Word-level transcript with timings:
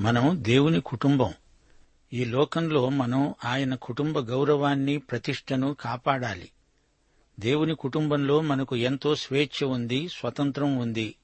మనం 0.00 0.38
దేవుని 0.42 0.80
కుటుంబం. 0.80 1.34
ఈ 2.12 2.24
లోకంలో 2.24 2.88
మనం 2.88 3.34
ఆయన 3.44 3.74
కుటుంబ 3.74 4.18
గౌరవాన్ని 4.18 4.98
ప్రతిష్టను 4.98 5.76
కాపాడాలి. 5.80 6.50
దేవుని 7.40 7.74
కుటుంబంలో 7.74 8.40
మనకు 8.40 8.76
ఎంతో 8.76 9.14
స్వేచ్ఛ 9.14 9.68
ఉంది 9.68 10.08
స్వతంత్రం 10.08 10.76
ఉంది. 10.76 11.14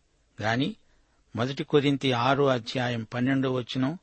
గాని 0.43 0.77
మొదటి 1.37 1.65
కొరింతి 1.65 2.13
ఆరో 2.13 2.47
అధ్యాయం 2.47 3.07
పన్నెండో 3.15 3.53
వచనం 3.53 3.99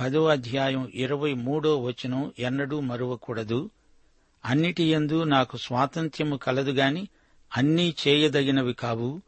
పదో 0.00 0.26
అధ్యాయం 0.26 0.90
ఇరవై 0.94 1.34
మూడో 1.34 1.80
వచనం 1.80 2.32
ఎన్నడూ 2.38 2.80
మరువకూడదు. 2.80 3.70
అన్నిటి 4.44 4.84
యందు 4.84 5.24
నాకు 5.24 5.56
స్వాతంత్ర్యము 5.56 6.36
కలదు 6.36 6.70
గాని 6.70 7.08
అన్నీ 7.56 7.94
చేయదగినవి 8.08 8.74
కావు. 8.74 9.22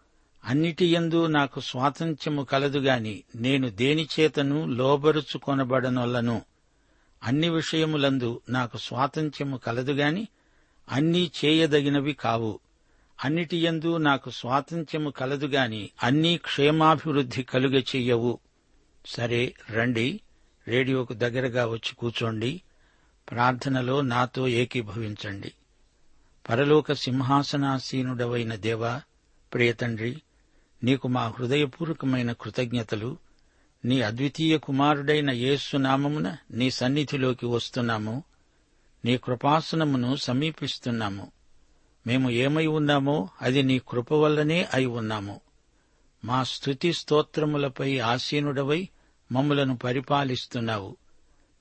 అన్నిటి 0.45 0.87
యందు 0.87 1.27
నాకు 1.27 1.61
స్వాతంత్ర్యము 1.61 2.42
కలదుగాని 2.42 3.23
నేను 3.37 3.70
దేనిచేతను 3.70 4.67
లోబరుచుకొనబడనొల్లను 4.67 6.42
అన్ని 7.23 7.48
విషయములందు 7.48 8.41
నాకు 8.48 8.78
స్వాతంత్ర్యము 8.78 9.57
కలదుగాని 9.57 10.29
అన్నీ 10.89 11.30
చేయదగినవి 11.45 12.13
కావు. 12.13 12.61
అన్నిటి 13.24 13.57
యందు 13.57 13.96
నాకు 13.96 14.30
స్వాతంత్ర్యము 14.30 15.11
కలదుగాని 15.11 15.91
అన్నీ 16.02 16.36
క్షేమాభివృద్ధి 16.36 17.42
కలుగ 17.42 17.74
చెయ్యవు. 17.74 18.39
సరే 19.07 19.55
రండి. 19.70 20.20
రేడియోకు 20.68 21.13
దగ్గరగా 21.13 21.67
వచ్చి 21.67 21.95
కూర్చోండి 21.95 22.63
ప్రార్థనలో 23.30 24.01
నాతో 24.01 24.48
ఏకీభవించండి. 24.48 25.52
పరలోక 26.48 26.92
సింహాసనాసీనుడవైన 26.92 28.55
దేవా 28.55 29.02
ప్రియతండ్రి 29.55 30.23
నీకు 30.84 31.08
మా 31.08 31.34
హృదయపూర్వకమైన 31.39 32.33
కృతజ్ఞతలు. 32.33 33.17
నీ 33.84 34.02
అద్వితీయ 34.02 34.58
కుమారుడైన 34.58 35.30
యేసు 35.30 35.77
నామమున 35.77 36.36
నీ 36.50 36.70
సన్నిధిలోకి 36.70 37.46
వస్తున్నాము. 37.46 38.22
నీ 39.05 39.17
కృపాసనమును 39.17 40.17
సమీపిస్తున్నాము. 40.17 41.33
మేము 42.06 42.30
ఏమై 42.30 42.67
ఉన్నామో 42.67 43.28
అది 43.42 43.62
నీ 43.62 43.78
కృప 43.78 44.12
వల్లనే 44.12 44.68
అయి 44.74 44.86
ఉన్నాము. 44.86 45.40
మా 46.24 46.42
స్థుతి 46.42 46.92
స్తోత్రములపై 46.92 47.98
ఆసీనుడవై 47.98 48.89
మమ్ములను 49.33 49.77
పరిపాలిస్తున్నావు. 49.77 50.96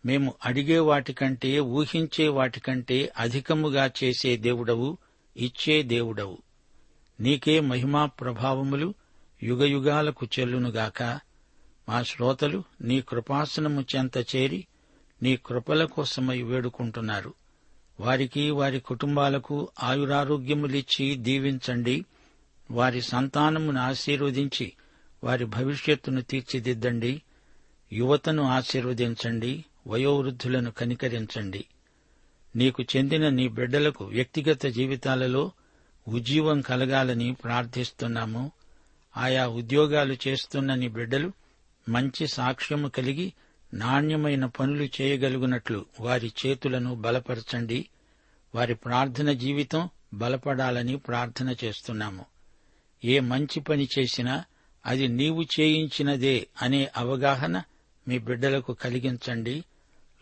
మేము 0.05 0.33
అడిగే 0.45 0.79
వాటికంటే 0.79 1.59
ఊహించే 1.59 2.27
వాటికంటే 2.27 3.13
అధికముగా 3.17 3.91
చేసే 4.03 4.37
దేవుడవు 4.37 4.97
ఇచ్చే 5.37 5.83
దేవుడవు. 5.83 6.37
నీకే 7.19 7.59
మహిమా 7.59 8.05
ప్రభావములు 8.05 8.93
యుగయుగాలకు 9.43 10.27
చెల్లునుగాక 10.39 11.03
మా 11.89 12.03
శ్రోతలు 12.03 12.63
నీ 12.81 13.01
కృపాసనము 13.01 13.85
చెంత 13.95 14.17
చేరి 14.17 14.67
నీ 15.23 15.37
కృపల 15.37 15.85
కోసమై 15.85 16.41
వేడుకుంటున్నారు. 16.41 17.33
వారికి 17.99 18.51
వారి 18.51 18.79
కుటుంబాలకు 18.79 19.69
ఆయురారోగ్యములిచ్చి 19.83 21.15
దీవించండి. 21.15 22.05
వారి 22.71 23.01
సంతానమును 23.01 23.81
ఆశీర్వదించి 23.81 24.73
వారి 25.23 25.45
భవిష్యత్తును 25.45 26.21
తీర్చిదిద్దండి. 26.21 27.21
యువతను 27.93 28.43
ఆశీర్వదించండి. 28.43 29.65
వయోవృద్ధులను 29.87 30.71
కనికరించండి. 30.71 31.65
నీకు 32.55 32.83
చెందిన 32.83 33.29
నీ 33.29 33.47
బిడ్డలకు 33.47 34.05
వ్యక్తిగత 34.05 34.65
జీవితాలలో 34.65 35.51
ఉజ్జీవం 36.07 36.61
కలగాలని 36.61 37.33
ప్రార్థిస్తున్నాము. 37.33 38.51
ఆయా 39.17 39.47
ఉద్యోగాలు 39.47 40.17
చేస్తున్న 40.27 40.75
నీ 40.75 40.87
బిడ్డలు 40.87 41.31
మంచి 41.89 42.27
సాక్ష్యము 42.27 42.87
కలిగి 42.87 43.33
నాణ్యమైన 43.73 44.45
పనులు 44.45 45.01
చేయగలుగునట్లు 45.01 45.85
వారి 45.99 46.33
చేతులను 46.45 46.95
బలపరచండి. 46.95 47.89
వారి 48.55 48.75
ప్రార్థన 48.75 49.31
జీవితం 49.31 49.89
బలపడాలని 50.13 50.97
ప్రార్థన 50.97 51.55
చేస్తున్నాము. 51.63 52.25
ఏ 53.05 53.19
మంచి 53.19 53.59
పని 53.59 53.87
చేసినా 53.99 54.43
అది 54.85 55.07
నీవు 55.07 55.43
చేయించినదే 55.59 56.47
అనే 56.61 56.91
అవగాహన 56.97 57.63
మీ 58.07 58.17
బిడ్డలకు 58.17 58.73
కలిగించండి. 58.73 59.63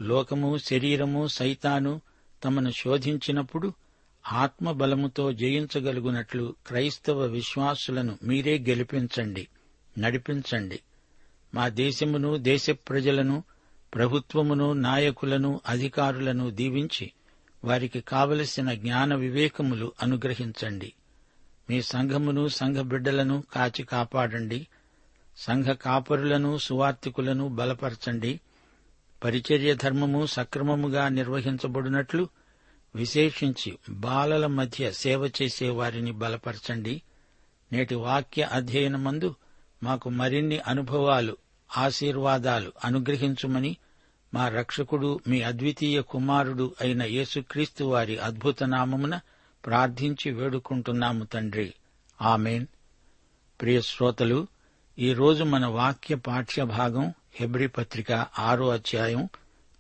లోకము 0.01 0.57
శరీరము 0.57 1.27
సైతాను 1.27 2.01
తమను 2.43 2.71
శోధించినప్పుడు 2.71 3.73
ఆత్మబలముతో 4.31 5.31
జయించగలుగునట్లు 5.31 6.55
క్రైస్తవ 6.67 7.21
విశ్వాసులను 7.21 8.17
మీరే 8.23 8.57
గెలిపించండి 8.59 9.47
నడిపించండి. 9.97 10.79
మా 11.53 11.69
దేశమును 11.69 12.37
దేశ 12.37 12.69
ప్రజలను 12.69 13.43
ప్రభుత్వమును 13.95 14.73
నాయకులను 14.73 15.61
అధికారులను 15.67 16.49
దీవించి 16.49 17.11
వారికి 17.63 18.01
కావలసిన 18.01 18.73
జ్ఞాన 18.73 19.15
వివేకములు 19.15 19.93
అనుగ్రహించండి. 20.01 20.93
మీ 21.69 21.81
సంఘమును 21.81 22.47
సంఘ 22.47 22.77
బిడ్డలను 22.77 23.43
కాచి 23.53 23.83
కాపాడండి. 23.83 24.67
సంఘ 25.37 25.65
కాపరులను 25.65 26.57
సువార్తికులను 26.57 27.47
బలపరచండి. 27.47 28.39
పరిచర్య 29.23 29.75
ధర్మము 29.75 30.25
సక్రమముగా 30.25 31.09
నిర్వహించబడినట్లు 31.09 32.29
విశేషించి 32.95 33.77
బాలల 33.89 34.45
మధ్య 34.45 34.91
సేవ 34.91 35.27
చేసే 35.41 35.69
వారిని 35.69 36.11
బలపరచండి. 36.11 37.01
నేటి 37.73 37.95
వాక్య 37.95 38.43
అధ్యయనమందు 38.43 39.35
మాకు 39.83 40.09
మరిన్ని 40.09 40.59
అనుభవాలు 40.59 41.37
ఆశీర్వాదాలు 41.77 42.71
అనుగ్రహించుమని 42.85 43.77
మా 44.33 44.49
రక్షకుడు 44.49 45.19
మీ 45.27 45.41
అద్వితీయ 45.41 46.01
కుమారుడు 46.01 46.75
అయిన 46.81 47.03
యేసుక్రీస్తు 47.03 47.83
వారి 47.83 48.17
అద్భుత 48.17 48.63
నామమున 48.63 49.19
ప్రార్థించి 49.65 50.31
వేడుకుంటున్నాము 50.31 51.23
తండ్రి. 51.23 51.73
ఆమెన్. 52.21 52.65
ప్రియ 53.61 53.81
శ్రోతలు 53.81 54.47
ఈరోజు 54.99 55.43
మన 55.43 55.65
వాక్య 55.65 56.15
పాఠ్యభాగం 56.15 57.13
హెబ్రి 57.33 57.67
పత్రిక 57.67 58.11
ఆరో 58.39 58.69
అధ్యాయం 58.69 59.29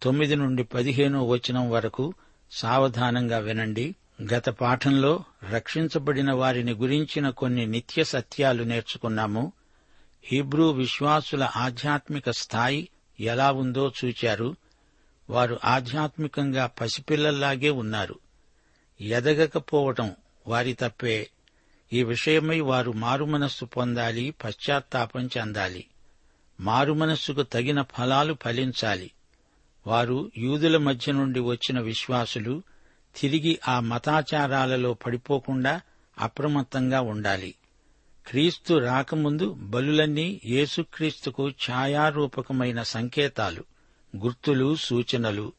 తొమ్మిది 0.03 0.35
నుండి 0.35 0.63
పదిహేనో 0.63 1.27
వచనం 1.27 1.71
వరకు 1.71 2.13
సావధానంగా 2.51 3.37
వినండి. 3.37 3.95
గత 4.33 4.49
పాఠంలో 4.49 5.23
రక్షించబడిన 5.49 6.33
వారిని 6.33 6.71
గురించిన 6.71 7.29
కొన్ని 7.29 7.65
నిత్య 7.65 8.03
సత్యాలు 8.03 8.63
నేర్చుకున్నాము. 8.63 9.53
హీబ్రూ 10.23 10.71
విశ్వాసుల 10.71 11.49
ఆధ్యాత్మిక 11.55 12.29
స్థాయి 12.29 12.89
ఎలా 13.19 13.51
ఉందో 13.51 13.93
చూచారు. 14.05 14.55
వారు 15.29 15.59
ఆధ్యాత్మికంగా 15.63 16.65
పసిపిల్లల్లాగే 16.65 17.69
ఉన్నారు. 17.69 18.19
ఎదగకపోవటం 19.01 20.15
వారి 20.47 20.73
తప్పే. 20.73 21.29
ఈ 21.93 22.03
విషయమై 22.03 22.59
వారు 22.59 22.91
మారుమనస్సు 22.91 23.65
పొందాలి 23.65 24.33
పశ్చాత్తాపం 24.43 25.29
చెందాలి. 25.37 25.85
మారుమనస్సుకు 26.59 27.41
తగిన 27.41 27.81
ఫలాలు 27.81 28.37
ఫలించాలి. 28.43 29.11
వారు 29.87 30.31
యూదుల 30.37 30.77
మధ్య 30.77 31.11
నుండి 31.11 31.39
వచ్చిన 31.39 31.79
విశ్వాసులు 31.79 32.61
తిరిగి 33.21 33.59
ఆ 33.67 33.79
మతాచారాలలో 33.79 34.93
పడిపోకుండా 34.93 35.81
అప్రమత్తంగా 36.19 37.01
ఉండాలి. 37.01 37.55
క్రీస్తు 38.27 38.73
రాకముందు 38.73 39.53
బలులన్నీ 39.59 40.41
యేసుక్రీస్తుకు 40.45 41.49
ఛాయారూపకమైన 41.49 42.83
సంకేతాలు 42.83 43.63
గుర్తులు 44.17 44.75
సూచనలు. 44.75 45.53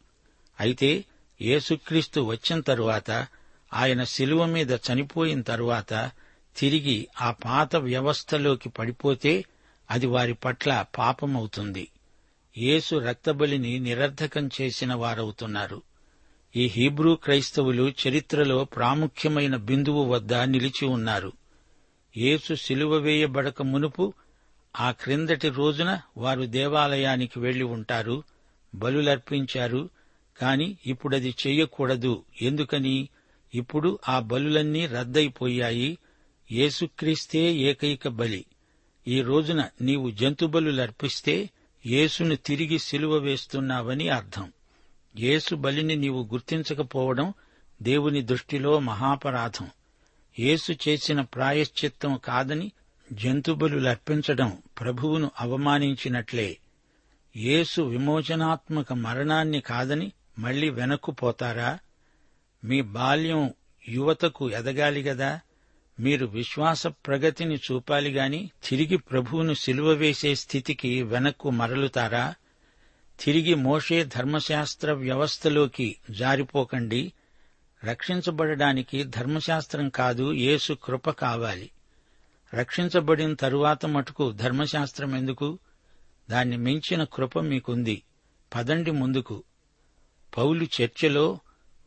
అయితే 0.60 1.04
యేసుక్రీస్తు 1.42 2.20
వచ్చిన 2.20 2.60
తరువాత 2.60 3.26
ఆయన 3.72 4.04
శిలువ 4.04 4.46
మీద 4.46 4.70
చనిపోయిన 4.72 5.42
తరువాత 5.42 6.10
తిరిగి 6.56 7.08
ఆ 7.20 7.30
పాత 7.30 7.76
వ్యవస్థలోకి 7.76 8.68
పడిపోతే 8.68 9.44
అది 9.90 10.06
వారి 10.06 10.34
పట్ల 10.34 10.84
పాపమవుతుంది. 10.98 11.88
యేసు 12.58 12.96
రక్తబలిని 12.96 13.78
నిరర్ధకం 13.78 14.50
చేసిన 14.60 14.94
వారవుతున్నారు. 14.94 15.82
ఈ 16.56 16.66
హీబ్రూ 16.66 17.14
క్రైస్తవులు 17.14 17.92
చరిత్రలో 18.08 18.64
ప్రాముఖ్యమైన 18.64 19.56
బిందువు 19.56 20.04
వద్ద 20.04 20.34
నిలిచి 20.34 20.86
ఉన్నారు. 20.86 21.32
యేసు 22.16 22.54
సిలువ 22.54 22.96
వేయబడక 22.96 23.62
మునుపు 23.62 24.14
ఆ 24.80 24.90
క్రిందటి 24.90 25.48
రోజున 25.48 26.00
వారు 26.16 26.42
దేవాలయానికి 26.42 27.40
వెళ్ళి 27.40 27.64
ఉంటారు 27.64 28.22
బలులర్పించారు 28.74 29.90
కాని 30.40 30.76
ఇప్పుడది 30.86 31.34
చెయ్యకూడదు 31.46 32.24
ఎందుకని? 32.42 33.08
ఇప్పుడు 33.54 33.98
ఆ 34.08 34.20
బలులన్నీ 34.20 34.86
రద్దయిపోయాయి. 34.86 35.98
యేసుక్రీస్తే 36.52 37.54
ఏకైక 37.54 38.08
బలి. 38.08 38.44
ఈ 39.08 39.20
రోజున 39.20 39.68
నీవు 39.80 40.10
జంతుబలులర్పిస్తే 40.10 41.50
యేసును 41.86 42.36
తిరిగి 42.36 42.78
సిలువ 42.78 43.16
వేస్తున్నావని 43.16 44.08
అర్థం. 44.08 44.52
యేసు 45.18 45.54
బలిని 45.54 45.96
నీవు 45.96 46.28
గుర్తించకపోవడం 46.32 47.34
దేవుని 47.82 48.22
దృష్టిలో 48.22 48.78
మహాపరాధం. 48.78 49.70
యేసు 50.38 50.72
చేసిన 50.88 51.20
ప్రాయశ్చిత్తం 51.20 52.20
కాదని 52.24 52.72
జంతుబలులర్పించడం 53.12 54.62
ప్రభువును 54.80 55.30
అవమానించినట్లే. 55.40 56.56
యేసు 57.36 57.82
విమోచనాత్మక 57.82 58.92
మరణాన్ని 58.92 59.60
కాదని 59.60 60.12
మళ్ళీ 60.38 60.68
వెనక్కు 60.68 61.12
పోతారా? 61.12 61.78
మీ 62.64 62.80
బాల్యం 62.80 63.54
యువతకు 63.88 64.50
ఎదగాలి 64.50 65.02
గదా? 65.02 65.40
మీరు 66.02 66.26
విశ్వాస 66.26 66.86
ప్రగతిని 66.86 67.56
చూపాలి 67.56 68.10
గాని 68.10 68.50
తిరిగి 68.68 68.96
ప్రభువును 68.96 69.54
సిలువ 69.54 69.88
వేసే 69.88 70.34
స్థితికి 70.34 71.02
వెనక్కు 71.02 71.50
మరలుతారా? 71.50 72.34
తిరిగి 73.20 73.54
మోషే 73.54 74.04
ధర్మశాస్త్ర 74.04 74.92
వ్యవస్థలోకి 74.92 75.96
జారిపోకండి. 76.10 77.12
రక్షించబడడానికి 77.84 79.04
ధర్మశాస్త్రం 79.04 79.88
కాదు 79.88 80.32
యేసు 80.32 80.72
కృప 80.72 81.10
కావాలి. 81.10 81.70
రక్షించబడిన 82.54 83.34
తరువాత 83.34 83.86
మటుకు 83.86 84.32
ధర్మశాస్త్రం 84.32 85.16
ఎందుకు? 85.16 85.58
దాన్ని 86.30 86.56
మించిన 86.56 87.04
కృప 87.04 87.38
మీకుంది. 87.38 88.02
పదండి 88.54 88.90
ముందుకు. 88.90 89.42
పౌలు 90.38 90.66
చర్చలో 90.82 91.40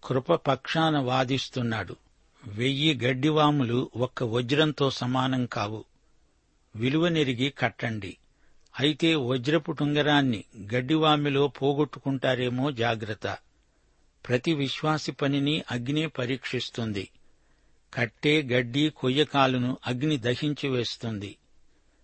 కృప 0.04 0.34
పక్షాన 0.34 0.98
వాదిస్తున్నాడు. 0.98 1.96
వెయ్యి 2.48 3.00
గడ్డివాములు 3.04 3.92
ఒక్క 3.96 4.24
వజ్రంతో 4.24 4.90
సమానం 4.90 5.46
కావు. 5.46 5.86
విలువనెరిగి 6.76 7.50
కట్టండి. 7.50 8.18
అయితే 8.80 9.16
వజ్రపు 9.16 9.72
టుంగరాన్ని 9.72 10.44
గడ్డివామిలో 10.76 11.48
పోగొట్టుకుంటారేమో 11.48 12.72
జాగ్రత్త. 12.72 13.38
ప్రతి 14.28 14.54
విశ్వాసి 14.54 15.12
పనిని 15.12 15.64
అగ్నే 15.72 16.08
పరీక్షిస్తుంది. 16.08 17.10
కట్టే 17.94 18.42
గడ్డి 18.42 18.90
కొయ్యకాలును 18.90 19.78
అగ్ని 19.88 20.18
దహించి 20.18 20.70
వేస్తుంది. 20.70 21.38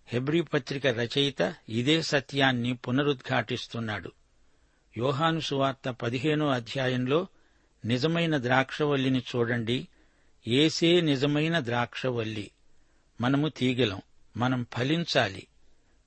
హెబ్రీ 0.08 0.42
పత్రిక 0.42 0.88
రచయిత 0.88 1.56
ఇదే 1.70 2.02
సత్యాన్ని 2.02 2.74
పునరుద్ఘాటిస్తున్నాడు. 2.74 4.12
యోహాను 4.98 5.40
సువార్త 5.40 5.90
పదిహేనో 5.90 6.48
అధ్యాయంలో 6.50 7.28
నిజమైన 7.86 8.38
ద్రాక్షవల్లిని 8.38 9.20
చూడండి. 9.20 9.88
ఏసే 10.48 11.02
నిజమైన 11.02 11.60
ద్రాక్షవల్లి. 11.60 12.52
మనము 13.22 13.48
తీగలం 13.48 14.02
మనం 14.38 14.66
ఫలించాలి. 14.78 15.48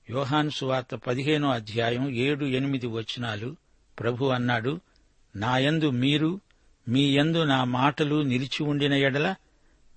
యోహాను 0.09 0.49
సువార్త 0.49 0.95
పదిహేనో 0.95 1.49
అధ్యాయం 1.49 2.09
ఏడు 2.09 2.45
ఎనిమిది 2.45 2.87
వచనాలు 2.87 3.55
ప్రభు 3.99 4.25
అన్నాడు 4.25 4.79
నాయందు 5.35 5.89
మీరు 5.89 6.39
మీ 6.87 7.15
యందు 7.15 7.43
నా 7.43 7.63
మాటలు 7.63 8.21
నిలిచి 8.21 8.63
ఉండిన 8.63 8.93
ఎడల 8.93 9.35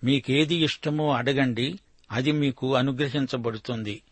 మీకేది 0.05 0.55
ఇష్టమో 0.55 1.13
అడగండి 1.13 1.79
అది 2.13 2.33
మీకు 2.33 2.75
అనుగ్రహించబడుతుంది. 2.75 4.03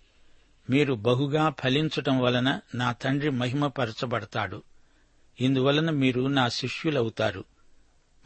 మీరు 0.71 0.95
బహుగా 0.95 1.55
ఫలించటం 1.61 2.21
వలన 2.21 2.61
నా 2.75 2.93
తండ్రి 2.93 3.31
మహిమపరచబడతాడు. 3.31 4.63
ఇందువలన 5.41 5.91
మీరు 5.91 6.27
నా 6.27 6.49
శిష్యులవుతారు. 6.49 7.45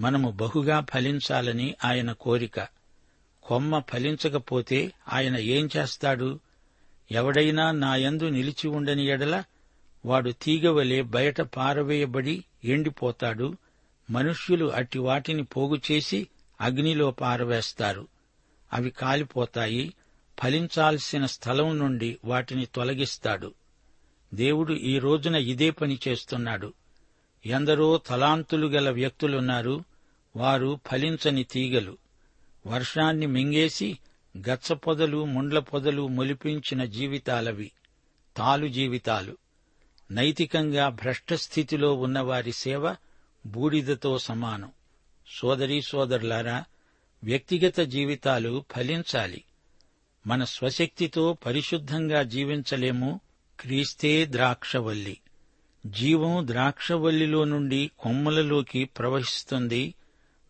మనము 0.00 0.30
బహుగా 0.30 0.86
ఫలించాలని 0.92 1.74
ఆయన 1.84 2.12
కోరిక. 2.12 2.66
కొమ్మ 3.42 3.78
ఫలించకపోతే 3.78 4.92
ఆయన 5.12 5.36
ఏం 5.36 5.68
చేస్తాడు? 5.76 6.40
ఎవడైనా 7.10 7.70
నాయందు 7.70 8.28
నిలిచి 8.28 8.68
ఉండని 8.68 9.06
ఎడల 9.06 9.44
వాడు 10.04 10.30
తీగవలే 10.30 11.02
బయట 11.02 11.40
పారవేయబడి 11.40 12.44
ఎండిపోతాడు. 12.64 13.56
మనుష్యులు 14.10 14.66
అట్టి 14.66 14.98
వాటిని 14.98 15.44
పోగుచేసి 15.44 16.28
అగ్నిలో 16.60 17.10
పారవేస్తారు. 17.10 18.08
అవి 18.72 18.90
కాలిపోతాయి. 18.90 19.94
ఫలించాల్సిన 20.42 21.26
స్థలం 21.26 21.78
నుండి 21.78 22.18
వాటిని 22.24 22.66
తొలగిస్తాడు. 22.66 23.54
దేవుడు 24.34 24.72
ఈ 24.72 24.98
రోజున 24.98 25.34
ఇదే 25.34 25.70
పని 25.70 25.98
చేస్తున్నాడు. 26.08 26.72
ఎందరో 27.46 27.98
తలాంతులు 28.06 28.66
గల 28.66 28.90
వ్యక్తులున్నారు. 28.90 29.89
వారు 30.36 30.80
ఫలించని 30.90 31.44
తీగలు. 31.44 31.98
వర్షాన్ని 32.66 33.26
మింగేసి 33.26 33.98
గచ్చ 34.38 34.74
పొదలు 34.74 35.24
ముండ్ల 35.24 35.58
పొదలు 35.58 36.08
మొలిపించిన 36.08 36.84
జీవితాలవి. 36.84 37.72
తాలు 38.36 38.68
జీవితాలు. 38.68 39.36
నైతికంగా 40.10 40.88
భ్రష్టస్థితిలో 40.88 41.94
ఉన్నవారి 41.94 42.52
సేవ 42.52 42.94
బూడిదతో 43.46 44.18
సమానం. 44.18 44.70
సోదరీ 45.28 45.82
సోదరులారా 45.82 46.64
వ్యక్తిగత 47.24 47.80
జీవితాలు 47.80 48.64
ఫలించాలి. 48.76 49.44
మన 50.26 50.44
స్వశక్తితో 50.44 51.36
పరిశుద్ధంగా 51.46 52.22
జీవించలేము. 52.22 53.20
క్రీస్తే 53.60 54.26
ద్రాక్షవల్లి. 54.26 55.20
జీవం 55.86 56.48
ద్రాక్షవల్లిలో 56.48 57.44
నుండి 57.44 57.90
కొమ్మలలోకి 57.98 58.84
ప్రవహిస్తుంది. 58.84 59.94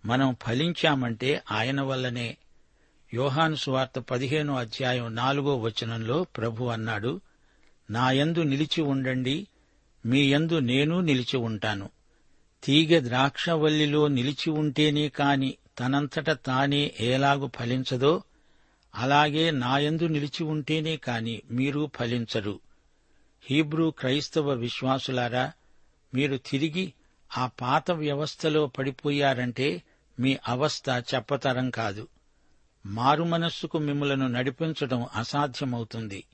మనం 0.04 0.37
ఫలించామంటే 0.42 1.42
ఆయన 1.50 1.80
వల్లనే. 1.80 2.37
యోహాను 3.14 3.54
సువార్త 3.54 3.99
పదిహేనో 3.99 4.54
అధ్యాయం 4.54 5.14
నాలుగో 5.14 5.59
వచనంలో 5.59 6.25
ప్రభు 6.25 6.64
అన్నాడు 6.64 7.21
నాయందు 7.90 8.40
నిలిచి 8.40 8.83
ఉండండి 8.83 9.47
మీ 10.07 10.33
యందు 10.33 10.59
నేను 10.59 11.00
నిలిచి 11.00 11.37
ఉంటాను. 11.37 11.90
తీగ 12.64 13.00
ద్రాక్షవల్లిలో 13.00 14.09
నిలిచి 14.09 14.50
ఉంటేనే 14.50 15.09
కాని 15.09 15.57
తనంతట 15.78 16.30
తానే 16.30 16.95
ఏలాగు 17.00 17.50
ఫలించదో 17.59 18.23
అలాగే 18.95 19.50
నాయందు 19.50 20.04
నిలిచి 20.04 20.45
ఉంటేనే 20.45 20.97
కాని 20.97 21.42
మీరు 21.50 21.90
ఫలించరు. 21.99 22.61
హీబ్రూ 23.42 23.90
క్రైస్తవ 23.90 24.50
విశ్వాసులారా 24.50 25.52
మీరు 26.14 26.37
తిరిగి 26.37 26.92
ఆ 27.38 27.47
పాత 27.47 27.90
వ్యవస్థలో 27.90 28.66
పడిపోయారంటే 28.66 29.83
మీ 30.21 30.39
అవస్థ 30.49 31.05
చెప్పతరం 31.15 31.71
కాదు. 31.71 32.09
మారుమనస్సుకు 32.87 33.79
మిమ్మలను 33.79 34.29
నడిపించడం 34.29 35.07
అసాధ్యమవుతుంది. 35.17 36.25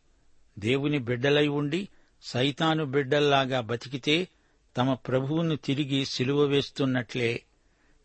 దేవుని 0.59 0.99
బిడ్డలై 0.99 1.49
ఉండి 1.49 1.89
సైతాను 2.23 2.85
బిడ్డల్లాగా 2.85 3.61
బతికితే 3.61 4.29
తమ 4.77 4.95
ప్రభువును 4.95 5.57
తిరిగి 5.57 6.05
సిలువ 6.05 6.43
వేస్తున్నట్లే. 6.43 7.43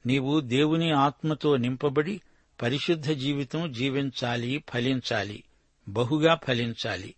నీవు 0.05 0.39
దేవుని 0.39 0.91
ఆత్మతో 0.91 1.57
నింపబడి 1.57 2.21
పరిశుద్ధ 2.61 3.09
జీవితం 3.09 3.71
జీవించాలి 3.71 4.63
ఫలించాలి 4.73 5.43
బహుగా 5.89 6.35
ఫలించాలి. 6.35 7.15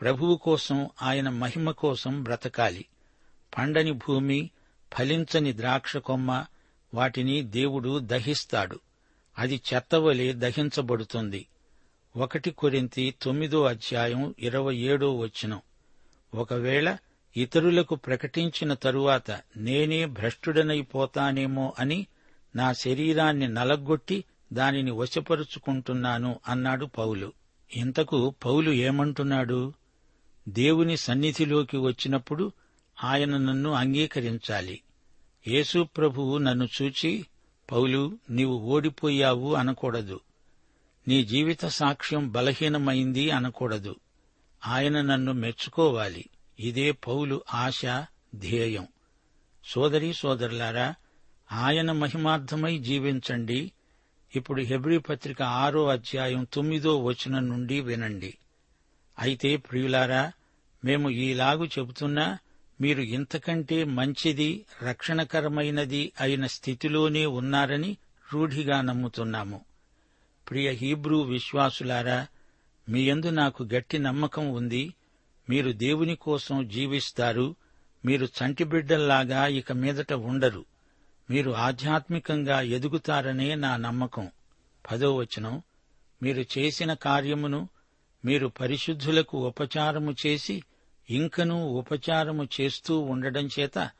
ప్రభువు 0.00 0.36
కోసం 0.36 0.90
ఆయన 1.02 1.28
మహిమ 1.28 1.70
కోసం 1.70 2.22
బ్రతకాలి. 2.22 2.84
పండని 3.58 3.92
భూమి 3.92 4.50
ఫలించని 4.98 5.56
ద్రాక్ష 5.56 5.96
కొమ్మ 5.96 6.44
వాటిని 6.94 7.42
దేవుడు 7.42 7.98
దహిస్తాడు. 7.98 8.80
అది 9.38 9.60
చెత్తవలే 9.74 10.32
దహించబడుతుంది. 10.32 11.46
ఒకటి 12.16 12.50
కొరింతి 12.50 13.14
తొమ్మిదో 13.22 13.64
అధ్యాయం 13.64 14.34
ఇరవై 14.38 14.76
ఏడో 14.76 15.16
వచనం. 15.16 15.60
ఒకవేళ 16.34 16.96
ఇతరులకు 17.36 17.94
ప్రకటించిన 17.94 18.74
తరువాత 18.74 19.30
నేనే 19.56 20.06
భ్రష్టుడనైపోతానేమో 20.06 21.74
అని 21.78 22.06
నా 22.56 22.72
శరీరాన్ని 22.72 23.48
నలగొట్టి 23.48 24.24
దానిని 24.52 24.90
వశపరుచుకుంటున్నాను 24.90 26.40
అన్నాడు 26.48 26.86
పౌలు. 26.86 27.32
ఇంతకు 27.76 28.34
పౌలు 28.44 28.70
ఏమంటున్నాడు? 28.70 29.72
దేవుని 30.48 30.96
సన్నిధిలోకి 30.96 31.76
వచ్చినప్పుడు 31.76 32.52
ఆయన 33.04 33.36
నన్ను 33.36 33.72
అంగీకరించాలి. 33.72 34.80
యేసు 35.48 35.82
ప్రభువు 35.96 36.38
నన్ను 36.38 36.68
చూచి 36.82 37.26
పౌలు 37.72 38.18
నీవు 38.30 38.58
ఓడిపోయావు 38.58 39.54
అనకూడదు. 39.54 40.20
నీ 41.08 41.24
జీవిత 41.24 41.66
సాక్ష్యం 41.66 42.30
బలహీనమైంది 42.30 43.30
అనకూడదు. 43.30 43.96
ఆయన 44.66 45.00
నన్ను 45.00 45.32
మెచ్చుకోవాలి. 45.32 46.24
ఇదే 46.60 46.92
పౌలు 46.92 47.44
ఆశ 47.54 47.86
ధ్యేయం. 48.34 48.86
సోదరీ 49.64 50.12
సోదరులారా 50.12 50.94
ఆయన 51.52 51.92
మహిమార్థమై 51.92 52.78
జీవించండి. 52.78 53.72
ఇప్పుడు 54.36 54.62
హెబ్రి 54.62 54.98
పత్రిక 54.98 55.42
ఆరో 55.42 55.88
అధ్యాయం 55.88 56.46
తొమ్మిదో 56.52 57.04
వచనం 57.04 57.48
నుండి 57.48 57.80
వినండి. 57.80 58.34
అయితే 59.18 59.56
ప్రియులారా 59.56 60.32
మేము 60.84 61.10
ఈలాగు 61.10 61.64
చెబుతున్నా 61.64 62.38
మీరు 62.80 63.00
ఇంతకంటే 63.00 63.84
మంచిది 63.84 64.64
రక్షణకరమైనది 64.82 66.12
అయిన 66.20 66.46
స్థితిలోనే 66.46 67.26
ఉన్నారని 67.26 67.96
రూఢిగా 68.32 68.80
నమ్ముతున్నాము. 68.80 69.60
ప్రియ 70.50 70.70
హీబ్రూ 70.70 71.22
విశ్వాసులారా 71.22 72.26
మీ 72.88 73.08
యందు 73.08 73.30
నాకు 73.30 73.62
గట్టి 73.62 73.98
నమ్మకం 73.98 74.52
ఉంది. 74.52 74.94
మీరు 75.50 75.72
దేవుని 75.72 76.16
కోసం 76.16 76.68
జీవిస్తారు. 76.68 77.56
మీరు 78.04 78.26
చంటిబిడ్డల్లాగా 78.26 79.46
ఇక 79.46 79.72
మీదట 79.72 80.12
ఉండరు. 80.12 80.64
మీరు 81.30 81.50
ఆధ్యాత్మికంగా 81.50 82.60
ఎదుగుతారనే 82.60 83.54
నా 83.54 83.76
నమ్మకం. 83.76 84.30
పదో 84.90 85.16
వచనం. 85.16 85.62
మీరు 86.22 86.44
చేసిన 86.58 86.94
కార్యమును 86.94 87.68
మీరు 88.24 88.46
పరిశుద్ధులకు 88.46 89.46
ఉపచారము 89.46 90.16
చేసి 90.26 90.62
ఇంకనూ 91.10 91.56
ఉపచారము 91.56 92.48
చేస్తూ 92.60 92.98
ఉండడం 92.98 93.48
చేత 93.60 93.90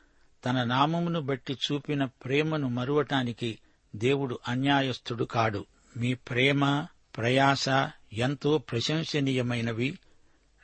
తన 0.45 0.63
నామమును 0.63 1.21
బట్టి 1.21 1.53
చూపిన 1.53 2.05
ప్రేమను 2.05 2.69
మరువటానికి 2.69 3.59
దేవుడు 3.95 4.39
అన్యాయస్థుడు 4.47 5.23
కాడు. 5.23 5.65
మీ 5.97 6.13
ప్రేమ 6.13 6.85
ప్రయాస 7.17 7.65
ఎంతో 8.13 8.57
ప్రశంసనీయమైనవి. 8.57 9.99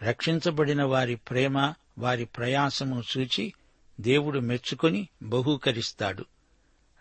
రక్షించబడిన 0.03 0.83
వారి 0.83 1.15
ప్రేమ 1.15 1.74
వారి 2.00 2.25
ప్రయాసము 2.25 3.03
చూచి 3.17 3.53
దేవుడు 4.01 4.39
మెచ్చుకొని 4.39 5.07
బహూకరిస్తాడు. 5.24 6.25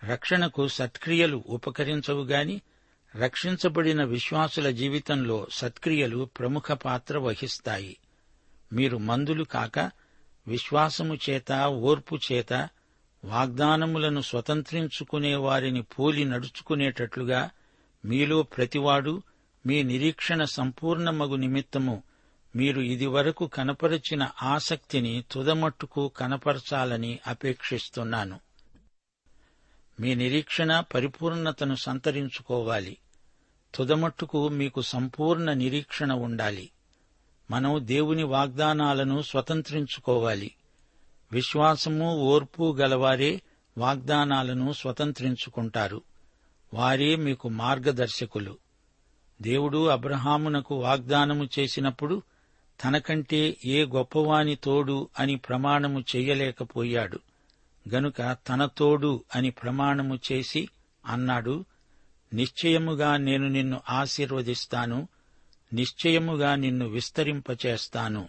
రక్షణకు 0.05 0.69
సత్క్రియలు 0.69 1.45
ఉపకరించవు 1.47 2.25
గాని 2.25 2.61
రక్షించబడిన 3.17 4.05
విశ్వాసుల 4.05 4.71
జీవితంలో 4.71 5.47
సత్క్రియలు 5.53 6.29
ప్రముఖ 6.39 6.73
పాత్ర 6.73 7.19
వహిస్తాయి. 7.19 7.97
మీరు 8.73 8.99
మందులు 8.99 9.45
కాక 9.45 9.91
విశ్వాసము 10.47 11.19
చేత 11.31 11.53
ఓర్పు 11.53 12.19
చేత 12.33 12.69
వాగ్దానములను 13.25 14.21
స్వతంత్రించుకునే 14.21 15.35
వారిని 15.35 15.83
పోలి 15.83 16.25
నడుచుకునేటట్లుగా 16.25 17.51
మీలో 18.05 18.43
ప్రతివాడు 18.43 19.23
మీ 19.67 19.83
నిరీక్షణ 19.83 20.45
సంపూర్ణమగు 20.45 21.37
నిమిత్తము 21.37 22.03
మీరు 22.57 22.81
ఇదివరకు 22.81 23.47
కనపరిచిన 23.47 24.29
ఆసక్తిని 24.43 25.25
తుదమట్టుకు 25.31 26.09
కనపరచాలని 26.09 27.19
అపేక్షిస్తున్నాను. 27.27 28.41
మీ 30.01 30.15
నిరీక్షణ 30.15 30.81
పరిపూర్ణతను 30.81 31.75
సంతరించుకోవాలి. 31.75 32.97
తుదమట్టుకు 33.75 34.49
మీకు 34.49 34.81
సంపూర్ణ 34.81 35.53
నిరీక్షణ 35.53 36.13
ఉండాలి. 36.13 36.71
మనం 37.51 37.79
దేవుని 37.83 38.23
వాగ్దానాలను 38.23 39.23
స్వతంత్రించుకోవాలి. 39.23 40.51
విశ్వాసము 41.33 42.17
ఓర్పు 42.17 42.77
గలవారే 42.81 43.43
వాగ్దానాలను 43.79 44.73
స్వతంత్రించుకుంటారు. 44.73 46.03
వారే 46.75 47.17
మీకు 47.17 47.49
మార్గదర్శకులు. 47.49 48.59
దేవుడు 49.43 49.87
అబ్రహామునకు 49.87 50.75
వాగ్దానము 50.75 51.49
చేసినప్పుడు 51.59 52.23
తనకంటే 52.85 53.57
ఏ 53.65 53.85
గొప్పవాని 53.85 54.57
తోడు 54.57 55.09
అని 55.19 55.37
ప్రమాణము 55.37 56.01
చెయ్యలేకపోయాడు 56.01 57.21
గనుక 57.95 58.37
తన 58.49 58.65
తోడు 58.65 59.25
అని 59.35 59.51
ప్రమాణము 59.51 60.19
చేసి 60.33 60.69
అన్నాడు 61.07 61.65
నిశ్చయముగా 62.35 63.17
నేను 63.17 63.49
నిన్ను 63.49 63.81
ఆశీర్వదిస్తాను 63.91 65.09
నిశ్చయముగా 65.73 66.55
నిన్ను 66.55 66.87
విస్తరింపచేస్తాను. 66.87 68.29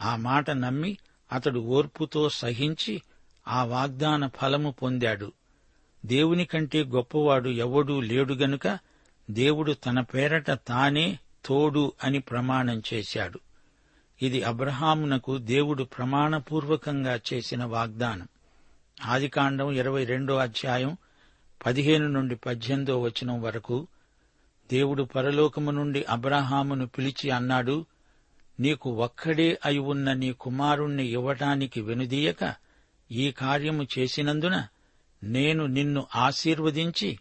ఆ 0.00 0.16
మాట 0.16 0.50
నమ్మి 0.50 0.98
అతడు 1.32 1.60
ఓర్పుతో 1.60 2.28
సహించి 2.28 3.02
ఆ 3.48 3.64
వాగ్దాన 3.64 4.26
ఫలము 4.26 4.70
పొందాడు. 4.70 5.32
దేవుని 6.06 6.44
కంటే 6.44 6.84
గొప్పవాడు 6.84 7.48
ఎవడూ 7.48 8.00
లేడు 8.00 8.34
గనుక 8.34 8.78
దేవుడు 9.30 9.72
తన 9.72 10.00
పేరట 10.00 10.50
తానే 10.50 11.18
తోడు 11.44 11.92
అని 12.04 12.18
ప్రమాణం 12.18 12.82
చేశాడు. 12.94 13.40
ఇది 14.22 14.42
అబ్రహామునకు 14.42 15.38
దేవుడు 15.38 15.84
ప్రమాణపూర్వకంగా 15.84 17.20
చేసిన 17.32 17.64
వాగ్దానం. 17.64 18.28
ఆదికాండం 19.04 19.72
ఇరవై 19.72 20.04
రెండో 20.04 20.36
అధ్యాయం 20.36 20.96
పదిహేను 21.66 22.08
నుండి 22.08 22.36
పద్దెనిమిదో 22.36 23.00
వచనం 23.00 23.42
వరకు 23.42 23.86
దేవుడు 24.72 25.02
పరలోకము 25.02 25.70
నుండి 25.70 26.02
అబ్రహామును 26.02 26.86
పిలిచి 26.86 27.30
అన్నాడు 27.30 27.86
నీకు 28.60 28.90
ఒక్కడే 28.90 29.58
అయి 29.64 29.78
ఉన్న 29.78 30.12
నీ 30.12 30.32
కుమారుణ్ణి 30.32 31.06
ఇవ్వటానికి 31.06 31.80
వెనుదీయక 31.80 32.54
ఈ 33.12 33.30
కార్యము 33.30 33.86
చేసినందున 33.98 34.66
నేను 35.24 35.66
నిన్ను 35.66 36.06
ఆశీర్వదించి 36.16 37.18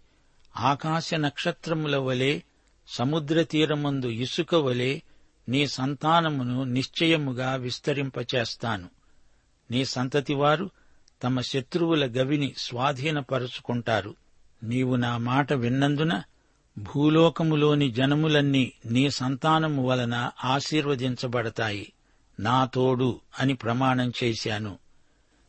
ఆకాశ 0.58 1.14
నక్షత్రముల 1.14 1.98
వలె 1.98 2.40
సముద్ర 2.88 3.44
తీరమందు 3.44 4.08
ఇసుక 4.08 4.56
వలె 4.56 5.00
నీ 5.50 5.68
సంతానమును 5.68 6.64
నిశ్చయముగా 6.64 7.56
విస్తరింపచేస్తాను. 7.56 8.90
నీ 9.72 9.86
సంతతివారు 9.86 10.70
తమ 11.24 11.42
శత్రువుల 11.42 12.06
గవిని 12.06 12.54
స్వాధీనపరుచుకుంటారు. 12.58 14.16
నీవు 14.64 14.96
నా 14.96 15.18
మాట 15.18 15.54
విన్నందున 15.54 16.24
భూలోకములోని 16.78 17.92
జనములన్నీ 17.92 18.72
నీ 18.86 19.10
సంతానము 19.10 19.88
వలన 19.88 20.32
ఆశీర్వదించబడతాయి. 20.44 21.94
నా 22.40 22.66
తోడు 22.66 23.20
అని 23.40 23.54
ప్రమాణం 23.54 24.14
చేశాను. 24.24 24.78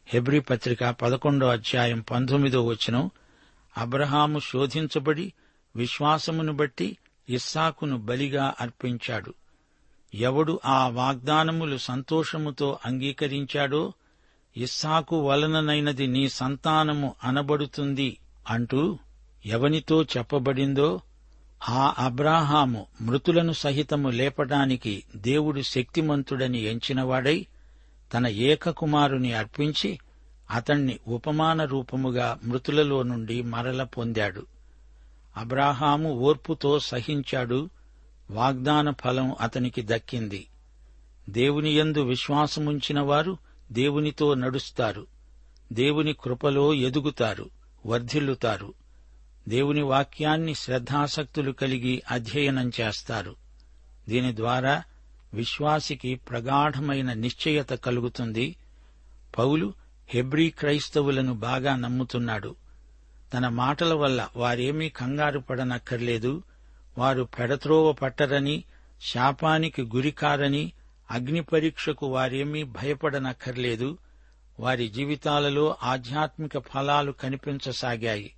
హెబ్రి 0.06 0.40
పత్రిక 0.40 0.84
పదకొండో 0.84 1.46
అధ్యాయం 1.46 2.00
పంతొమ్మిదో 2.00 2.66
వచనం. 2.66 3.10
అబ్రహాము 3.78 4.38
శోధించబడి 4.38 5.32
విశ్వాసమును 5.76 6.52
బట్టి 6.52 6.96
ఇస్సాకును 7.28 7.98
బలిగా 7.98 8.54
అర్పించాడు. 8.60 9.34
ఎవడు 10.14 10.60
ఆ 10.66 10.88
వాగ్దానములు 10.88 11.76
సంతోషముతో 11.76 12.78
అంగీకరించాడో 12.86 13.92
ఇస్సాకు 14.56 15.28
వలననైనది 15.28 16.06
నీ 16.06 16.28
సంతానము 16.28 17.14
అనబడుతుంది 17.24 18.16
అంటూ 18.50 18.98
ఎవనితో 19.46 20.02
చెప్పబడిందో 20.02 21.00
ఆ 21.68 21.94
అబ్రాహాము 21.98 22.86
మృతులను 23.00 23.52
సహితము 23.52 24.08
లేపటానికి 24.08 25.04
దేవుడు 25.16 25.60
శక్తిమంతుడని 25.60 26.62
ఎంచినవాడై 26.62 27.46
తన 28.14 28.26
ఏకకుమారుని 28.26 29.32
అర్పించి 29.32 29.98
అతణ్ణి 30.50 30.98
ఉపమాన 31.08 31.64
రూపముగా 31.64 32.38
మృతులలో 32.44 33.02
నుండి 33.02 33.42
మరల 33.42 33.82
పొందాడు. 33.82 34.46
అబ్రాహాము 35.36 36.12
ఓర్పుతో 36.12 36.78
సహించాడు 36.78 37.70
వాగ్దాన 38.30 38.90
ఫలం 38.90 39.36
అతనికి 39.40 39.82
దక్కింది. 39.82 40.46
దేవుని 41.28 41.70
యందు 41.70 42.02
విశ్వాసముంచిన 42.02 43.00
వారు 43.00 43.36
దేవునితో 43.72 44.34
నడుస్తారు. 44.34 45.06
దేవుని 45.72 46.12
కృపలో 46.12 46.74
ఎదుగుతారు 46.74 47.50
వర్ధిల్లుతారు. 47.86 48.74
దేవుని 49.48 49.82
వాక్యాన్ని 49.82 50.54
శ్రద్ధాసక్తులు 50.54 51.52
కలిగి 51.52 52.02
అధ్యయనం 52.10 52.72
చేస్తారు. 52.80 53.36
దీని 54.08 54.36
ద్వారా 54.36 54.82
విశ్వాసికి 55.34 56.14
ప్రగాఢమైన 56.14 57.12
నిశ్చయత 57.12 57.68
కలుగుతుంది. 57.68 58.56
పౌలు 59.38 59.74
హెబ్రీ 60.08 60.50
క్రైస్తవులను 60.50 61.34
బాగా 61.34 61.76
నమ్ముతున్నాడు. 61.76 62.56
తన 63.34 63.48
మాటల 63.48 63.94
వల్ల 63.94 64.28
వారేమీ 64.36 64.88
కంగారు 64.88 65.38
పడనక్కర్లేదు. 65.38 66.42
వారు 66.98 67.22
పెడత్రోవ 67.22 67.92
పట్టరని 67.92 68.64
శాపానికి 69.12 69.82
గురికారని 69.82 70.72
అగ్ని 71.10 71.42
పరీక్షకు 71.42 72.06
వారేమీ 72.06 72.62
భయపడనక్కర్లేదు. 72.62 73.98
వారి 74.60 74.88
జీవితాలలో 74.88 75.76
ఆధ్యాత్మిక 75.82 76.58
ఫలాలు 76.58 77.12
కనిపించసాగాయి. 77.12 78.34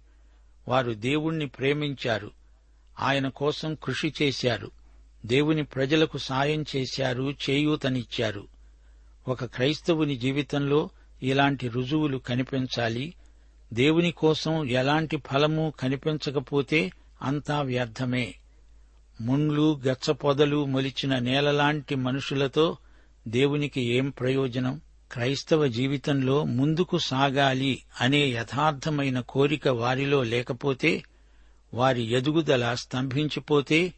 వారు 0.68 0.92
దేవుణ్ణి 0.92 1.46
ప్రేమించారు. 1.46 2.30
ఆయన 3.00 3.28
కోసం 3.28 3.74
కృషి 3.74 4.14
చేశారు. 4.22 4.70
దేవుని 5.26 5.64
ప్రజలకు 5.64 6.18
సాయం 6.18 6.64
చేశారు 6.76 7.34
చేయూతనిచ్చారు. 7.50 8.48
ఒక 9.28 9.44
క్రైస్తవుని 9.44 10.16
జీవితంలో 10.16 10.90
ఇలాంటి 11.22 11.68
రుజువులు 11.68 12.18
కనిపించాలి. 12.18 13.14
దేవుని 13.72 14.10
కోసం 14.10 14.64
ఎలాంటి 14.64 15.16
ఫలము 15.16 15.72
కనిపించకపోతే 15.80 16.90
అంతా 17.22 17.62
వ్యర్థమే. 17.62 18.34
ముండ్లు 19.20 19.80
గచ్చపొదలు 19.86 20.64
మొలిచిన 20.64 21.18
నేలలాంటి 21.18 21.94
మనుషులతో 21.94 22.76
దేవునికి 23.28 23.80
ఏం 23.80 24.10
ప్రయోజనం? 24.10 24.80
క్రైస్తవ 25.12 25.66
జీవితంలో 25.66 26.44
ముందుకు 26.44 26.98
సాగాలి 26.98 27.82
అనే 28.00 28.26
యథార్థమైన 28.26 29.20
కోరిక 29.20 29.68
వారిలో 29.68 30.22
లేకపోతే 30.22 31.02
వారి 31.74 32.02
ఎదుగుదల 32.02 32.74
స్తంభించిపోతే 32.74 33.92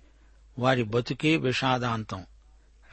వారి 0.58 0.82
బతుకే 0.82 1.36
విషాదాంతం. 1.36 2.24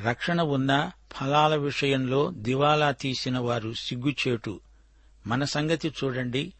రక్షణ 0.05 0.41
ఉన్న 0.41 0.91
ఫలాల 1.11 1.55
విషయంలో 1.55 2.31
దివాలా 2.31 2.91
తీసిన 2.91 3.37
వారు 3.37 3.73
సిగ్గుచేటు. 3.73 4.59
మన 5.27 5.43
సంగతి 5.43 5.93
చూడండి. 6.03 6.53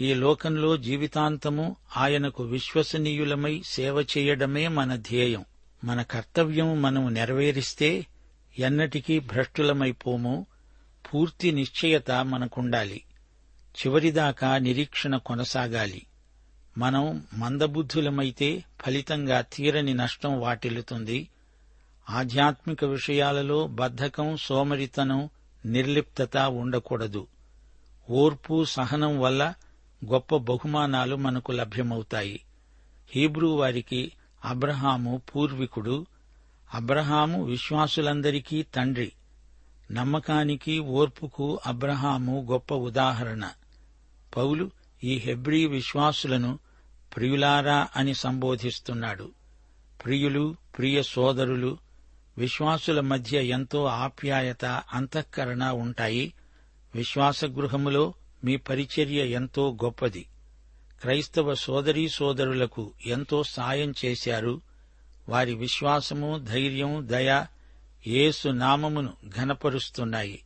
ఈ 0.00 0.14
లోకంలో 0.14 0.76
జీవితాంతము 0.76 1.76
ఆయనకు 1.96 2.42
విశ్వసనీయులమై 2.42 3.62
సేవ 3.64 4.00
చేయడమే 4.00 4.68
మన 4.68 4.96
ధ్యేయం. 4.96 5.44
మన 5.84 6.02
కర్తవ్యం 6.02 6.82
మనం 6.82 7.14
నెరవేరిస్తే 7.14 8.06
ఎన్నటికీ 8.58 9.18
భ్రష్టులమైపోము. 9.18 10.46
పూర్తి 11.14 11.52
నిశ్చయత 11.52 12.10
మనకుండాలి. 12.10 13.04
చివరిదాకా 13.78 14.58
నిరీక్షణ 14.58 15.16
కొనసాగాలి. 15.16 16.06
మనం 16.78 17.22
మందబుద్ధులమైతే 17.34 18.64
ఫలితంగా 18.80 19.40
తీరని 19.40 19.94
నష్టం 19.94 20.40
వాటిల్లుతుంది. 20.40 21.28
ఆధ్యాత్మిక 22.10 22.84
విషయాలలో 22.84 23.66
బద్ధకం 23.66 24.36
సోమరితనం 24.36 25.28
నిర్లిప్తత 25.66 26.36
ఉండకూడదు. 26.36 27.26
ఓర్పు 28.10 28.64
సహనం 28.64 29.20
వల్ల 29.20 29.54
గొప్ప 30.12 30.36
బహుమానాలు 30.36 31.16
మనకు 31.16 31.52
లభ్యమవుతాయి. 31.52 32.44
హీబ్రూ 33.10 33.54
వారికి 33.54 34.12
అబ్రహాము 34.44 35.22
పూర్వీకుడు 35.36 36.06
అబ్రహాము 36.74 37.44
విశ్వాసులందరికీ 37.44 38.62
తండ్రి. 38.62 39.12
నమ్మకానికి 39.92 40.78
ఓర్పుకు 40.78 41.60
అబ్రహాము 41.66 42.46
గొప్ప 42.50 42.74
ఉదాహరణ. 42.74 43.50
పౌలు 44.36 44.70
ఈ 45.04 45.18
హెబ్రీ 45.18 45.66
విశ్వాసులను 45.66 46.58
ప్రియులారా 47.16 47.88
అని 47.96 48.14
సంబోధిస్తున్నాడు. 48.14 49.30
ప్రియులు 50.04 50.56
ప్రియ 50.78 51.02
సోదరులు 51.02 51.78
విశ్వాసుల 52.38 53.00
మధ్య 53.00 53.44
ఎంతో 53.44 53.84
ఆప్యాయత 53.84 54.64
అంతఃకరణ 54.92 55.64
ఉంటాయి. 55.64 56.32
విశ్వాసగృహములో 56.94 58.14
మీ 58.44 58.56
పరిచర్య 58.56 59.26
ఎంతో 59.26 59.76
గొప్పది. 59.84 60.26
క్రైస్తవ 61.00 61.54
సోదరీ 61.54 62.08
సోదరులకు 62.08 62.92
ఎంతో 63.06 63.42
సాయం 63.42 63.94
చేశారు. 64.04 64.60
వారి 65.28 65.54
విశ్వాసము 65.54 66.38
ధైర్యం 66.38 67.08
దయ 67.10 67.44
యేసు 68.06 68.48
నామమును 68.48 69.12
ఘనపరుస్తున్నాయి. 69.38 70.42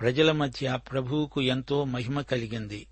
ప్రజల 0.00 0.32
మధ్య 0.32 0.78
ప్రభువుకు 0.92 1.42
ఎంతో 1.42 1.84
మహిమ 1.84 2.20
కలిగింది. 2.20 2.86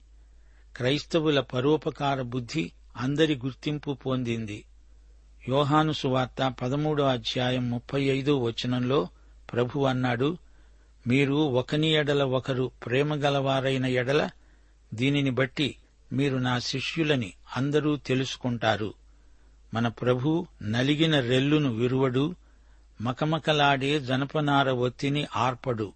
క్రైస్తవుల 0.77 1.41
పరోపకార 1.41 2.23
బుద్ధి 2.23 2.73
అందరి 2.97 3.37
గుర్తింపు 3.37 3.93
పొందింది. 3.93 4.65
యోహాను 5.49 5.93
సువార్త 5.93 6.55
పదమూడో 6.63 7.05
అధ్యాయం 7.05 7.71
ముప్పై 7.71 8.03
ఐదో 8.03 8.39
వచనంలో 8.39 9.09
ప్రభు 9.53 9.81
అన్నాడు 9.81 10.39
మీరు 11.07 11.35
ఒకని 11.35 11.93
ఎడల 11.93 12.23
ఒకరు 12.23 12.71
ప్రేమగలవారైన 12.87 13.87
ఎడల 13.87 14.31
దీనిని 14.95 15.31
బట్టి 15.31 15.77
మీరు 16.13 16.37
నా 16.37 16.59
శిష్యులని 16.59 17.33
అందరూ 17.57 17.97
తెలుసుకుంటారు. 17.97 18.95
మన 19.75 19.89
ప్రభు 19.89 20.47
నలిగిన 20.63 21.21
రెల్లును 21.21 21.73
విరువడు 21.73 22.35
మకమకలాడే 23.03 24.01
జనపనార 24.01 24.71
ఒత్తిని 24.71 25.27
ఆర్పడు. 25.37 25.93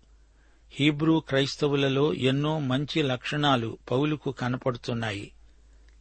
హీబ్రూ 0.73 1.21
క్రైస్తవులలో 1.21 2.15
ఎన్నో 2.15 2.59
మంచి 2.59 3.03
లక్షణాలు 3.03 3.79
పౌలుకు 3.91 4.31
కనపడుతున్నాయి. 4.31 5.33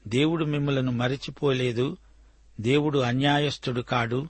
దేవుడు 0.08 0.46
మిమ్మలను 0.46 0.92
మరిచిపోలేదు. 0.92 1.98
దేవుడు 2.62 3.00
అన్యాయస్థుడు 3.00 3.82
కాడు. 3.82 4.28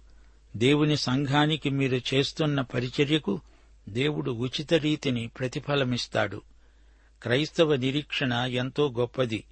దేవుని 0.57 0.97
సంఘానికి 0.97 1.69
మీరు 1.69 2.01
చేస్తున్న 2.13 2.61
పరిచర్యకు 2.61 3.41
దేవుడు 3.89 4.31
ఉచిత 4.31 4.73
రీతిని 4.73 5.27
ప్రతిఫలమిస్తాడు. 5.27 6.41
క్రైస్తవ 7.23 7.75
నిరీక్షణ 7.75 8.33
ఎంతో 8.33 8.93
గొప్పది. 8.99 9.43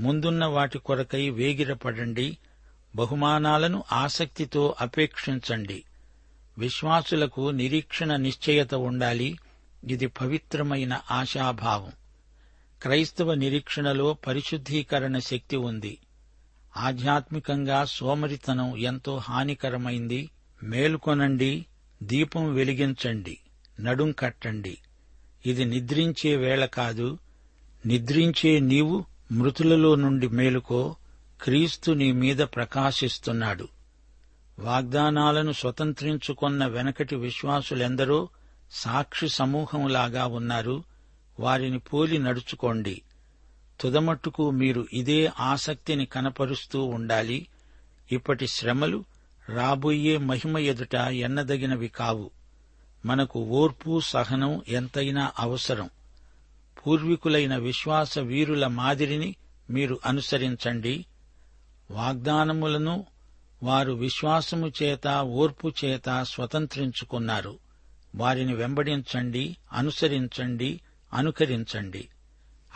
ముందున్న 0.00 0.44
వాటి 0.44 0.78
కొరకై 0.78 1.30
వేగిరపడండి. 1.30 2.38
బహుమానాలను 2.96 3.84
ఆసక్తితో 3.92 4.74
అపేక్షించండి. 4.80 5.84
విశ్వాసులకు 6.58 7.50
నిరీక్షణ 7.50 8.16
నిశ్చయత 8.16 8.74
ఉండాలి. 8.74 9.38
ఇది 9.88 10.06
పవిత్రమైన 10.06 11.00
ఆశాభావం. 11.10 11.92
క్రైస్తవ 12.82 13.34
నిరీక్షణలో 13.34 14.12
పరిశుద్ధీకరణ 14.12 15.18
శక్తి 15.18 15.56
ఉంది. 15.56 15.98
ఆధ్యాత్మికంగా 16.76 17.84
సోమరితనం 17.84 18.76
ఎంతో 18.76 19.16
హానికరమైంది. 19.16 20.30
మేలుకొనండి 20.62 21.66
దీపం 22.02 22.54
వెలిగించండి 22.54 23.38
నడుం 23.80 24.12
కట్టండి. 24.12 24.78
ఇది 25.46 25.64
నిద్రించే 25.64 26.36
వేళ 26.36 26.64
కాదు. 26.64 27.18
నిద్రించే 27.86 28.60
నీవు 28.60 29.04
మృతులలో 29.32 29.94
నుండి 29.94 30.28
మేలుకో. 30.28 30.96
క్రీస్తు 31.42 31.92
నీ 31.92 32.12
మీద 32.12 32.36
ప్రకాశిస్తున్నాడు. 32.36 33.68
వాగ్దానాలను 34.58 35.52
స్వతంత్రించుకొన్న 35.52 36.66
వెనకటి 36.66 37.16
విశ్వాసులెందరో 37.16 38.28
సాక్షి 38.70 39.28
సమూహంలాగా 39.28 40.26
ఉన్నారు. 40.26 40.84
వారిని 41.40 41.78
పోలి 41.78 42.18
నడుచుకోండి. 42.18 43.02
తుదమట్టుకు 43.80 44.50
మీరు 44.50 44.86
ఇదే 44.92 45.30
ఆసక్తిని 45.40 46.06
కనపరుస్తూ 46.06 46.84
ఉండాలి. 46.84 47.46
ఇప్పటి 48.12 48.46
శ్రమలు 48.46 49.04
రాబోయే 49.48 50.16
మహిమ 50.16 50.58
ఎదుట 50.58 50.94
ఎన్నదగినవి 50.94 51.88
కావు. 51.88 52.30
మనకు 53.06 53.40
ఓర్పు 53.40 54.00
సహనం 54.00 54.62
ఎంతైనా 54.68 55.32
అవసరం. 55.38 55.90
పూర్వీకులైన 56.86 57.56
విశ్వాస 57.56 58.18
వీరుల 58.18 58.66
మాదిరిని 58.66 59.34
మీరు 59.70 60.00
అనుసరించండి. 60.06 61.06
వాగ్దానములను 61.90 63.06
వారు 63.62 63.92
విశ్వాసము 63.92 64.72
చేత 64.82 65.08
ఓర్పు 65.08 65.72
చేత 65.84 66.22
స్వతంత్రించుకున్నారు. 66.22 67.58
వారిని 68.14 68.54
వెంబడించండి 68.54 69.56
అనుసరించండి 69.72 70.80
అనుకరించండి. 71.14 72.08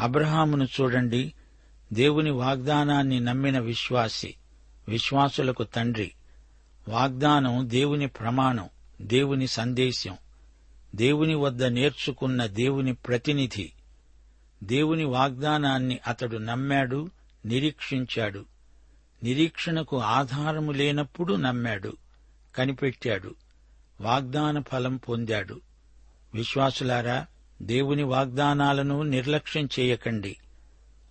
అబ్రహామును 0.01 0.65
చూడండి. 0.65 1.33
దేవుని 1.93 2.31
వాగ్దానాన్ని 2.31 3.21
నమ్మిన 3.21 3.59
విశ్వాసి 3.59 4.35
విశ్వాసులకు 4.89 5.65
తండ్రి. 5.65 6.13
వాగ్దానం 6.89 7.71
దేవుని 7.71 8.07
ప్రమాణం 8.07 8.69
దేవుని 9.03 9.47
సందేశం. 9.47 10.17
దేవుని 10.95 11.35
వద్ద 11.35 11.65
నేర్చుకున్న 11.65 12.47
దేవుని 12.47 12.95
ప్రతినిధి. 12.95 13.73
దేవుని 14.65 15.05
వాగ్దానాన్ని 15.05 15.99
అతడు 16.07 16.37
నమ్మాడు 16.37 17.11
నిరీక్షించాడు. 17.45 18.54
నిరీక్షణకు 19.25 19.99
ఆధారము 19.99 20.73
లేనప్పుడు 20.73 21.35
నమ్మాడు 21.35 21.97
కనిపెట్టాడు 22.57 23.35
వాగ్దాన 24.01 24.61
ఫలం 24.61 24.97
పొందాడు. 24.97 25.61
విశ్వాసులారా 26.35 27.27
దేవుని 27.63 28.03
వాగ్దానాలను 28.03 29.03
నిర్లక్ష్యం 29.03 29.69
చేయకండి. 29.81 30.37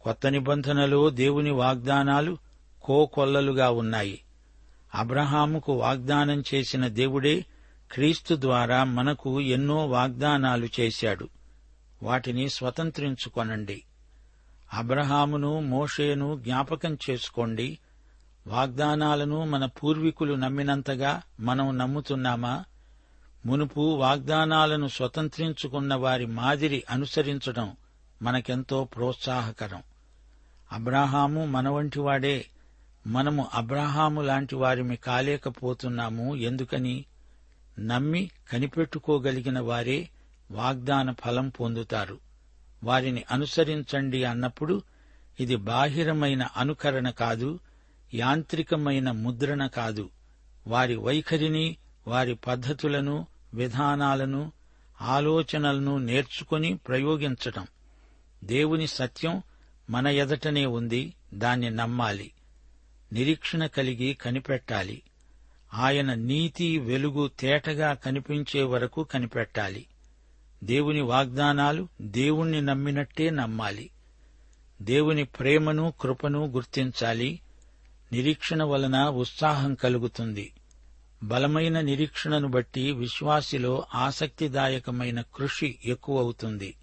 కొత్త 0.01 0.27
నిబంధనలో 0.27 1.09
దేవుని 1.09 1.51
వాగ్దానాలు 1.51 2.37
కోకొల్లలుగా 2.83 3.69
ఉన్నాయి. 3.69 4.21
అబ్రహాముకు 4.95 5.73
వాగ్దానం 5.73 6.43
చేసిన 6.53 6.87
దేవుడే 6.87 7.45
క్రీస్తు 7.91 8.35
ద్వారా 8.39 8.83
మనకు 8.83 9.41
ఎన్నో 9.41 9.87
వాగ్దానాలు 9.87 10.69
చేశాడు. 10.79 11.29
వాటిని 12.03 12.49
స్వతంత్రించుకొనండి. 12.49 13.83
అబ్రహామును 14.73 15.59
మోషేను 15.59 16.39
జ్ఞాపకం 16.43 16.97
చేసుకోండి. 17.09 17.79
వాగ్దానాలను 18.47 19.45
మన 19.45 19.65
పూర్వీకులు 19.65 20.35
నమ్మినంతగా 20.35 21.21
మనం 21.39 21.77
నమ్ముతున్నామా? 21.77 22.65
మునుపు 23.45 23.81
వాగ్దానాలను 23.81 24.87
స్వతంత్రించుకున్న 24.87 25.95
వారి 25.95 26.25
మాదిరి 26.25 26.83
అనుసరించడం 26.89 27.75
మనకెంతో 28.21 28.83
ప్రోత్సాహకరం. 28.83 29.83
అబ్రాహాము 30.71 31.45
మన 31.45 31.69
వంటివాడే 31.69 32.45
మనము 33.07 33.47
అబ్రాహాము 33.53 34.21
లాంటి 34.21 34.55
వారిమి 34.55 34.95
కాలేకపోతున్నాము 34.95 36.35
ఎందుకని? 36.35 37.05
నమ్మి 37.79 38.31
కనిపెట్టుకోగలిగిన 38.51 39.59
వారే 39.59 40.09
వాగ్దాన 40.51 41.11
ఫలం 41.11 41.49
పొందుతారు. 41.49 42.17
వారిని 42.83 43.23
అనుసరించండి 43.31 44.23
అన్నప్పుడు 44.23 44.81
ఇది 45.39 45.55
బాహిరమైన 45.55 46.47
అనుకరణ 46.57 47.09
కాదు 47.09 47.59
యాంత్రికమైన 48.13 49.11
ముద్రణ 49.11 49.67
కాదు. 49.67 50.09
వారి 50.67 50.95
వైఖరిని 50.95 51.77
వారి 52.07 52.35
పద్ధతులను 52.35 53.27
విధానాలను 53.53 54.51
ఆలోచనలను 55.01 55.97
నేర్చుకుని 55.97 56.77
ప్రయోగించటం. 56.77 57.67
దేవుని 58.43 58.87
సత్యం 58.87 59.41
మన 59.89 60.07
ఎదటనే 60.07 60.65
ఉంది 60.65 61.13
దాన్ని 61.33 61.69
నమ్మాలి. 61.69 62.31
నిరీక్షణ 63.13 63.65
కలిగి 63.65 64.13
కనిపెట్టాలి. 64.13 65.01
ఆయన 65.73 66.13
నీతి 66.13 66.79
వెలుగు 66.79 67.31
తేటగా 67.39 67.93
కనిపించే 67.93 68.63
వరకు 68.63 69.03
కనిపెట్టాలి. 69.03 69.85
దేవుని 70.63 71.01
వాగ్దానాలు 71.01 71.87
దేవుణ్ణి 72.01 72.61
నమ్మినట్టే 72.61 73.29
నమ్మాలి. 73.29 73.89
దేవుని 74.81 75.23
ప్రేమను 75.23 75.93
కృపను 76.01 76.45
గుర్తించాలి. 76.45 77.39
నిరీక్షణ 78.13 78.63
వలన 78.63 79.03
ఉత్సాహం 79.03 79.75
కలుగుతుంది. 79.75 80.53
బలమైన 81.23 81.81
నిరీక్షణను 81.81 82.47
బట్టి 82.47 82.91
విశ్వాసిలో 82.91 83.85
ఆసక్తిదాయకమైన 83.95 85.21
కృషి 85.21 85.75
ఎక్కువవుతుంది. 85.85 86.75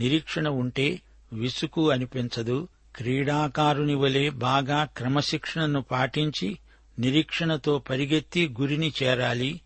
నిరీక్షణ 0.00 0.48
ఉంటే 0.48 1.00
విసుకు 1.32 1.90
అనిపించదు. 1.90 2.68
క్రీడాకారుని 2.96 3.94
వలె 3.94 4.30
బాగా 4.30 4.84
క్రమశిక్షణను 4.84 5.82
పాటించి 5.82 6.58
నిరీక్షణతో 6.98 7.78
పరిగెత్తి 7.78 8.54
గురిని 8.60 8.92
చేరాలి. 9.02 9.60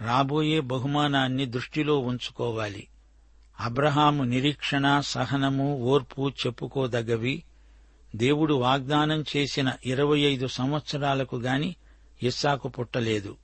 రాబోయే 0.00 0.60
బహుమానాన్ని 0.60 1.46
దృష్టిలో 1.46 1.98
ఉంచుకోవాలి. 1.98 2.86
అబ్రహాము 3.60 4.24
నిరీక్షణ 4.24 5.00
సహనము 5.00 5.78
ఓర్పు 5.78 6.32
చెప్పుకోదగ్గవి 6.46 7.42
దేవుడు 8.14 8.54
వాగ్దానం 8.54 9.24
చేసిన 9.36 9.72
ఇరవై 9.86 10.20
ఐదు 10.20 10.46
సంవత్సరాలకు 10.46 11.36
గాని 11.36 11.76
ఇస్సాకు 12.22 12.68
పుట్టలేదు. 12.68 13.36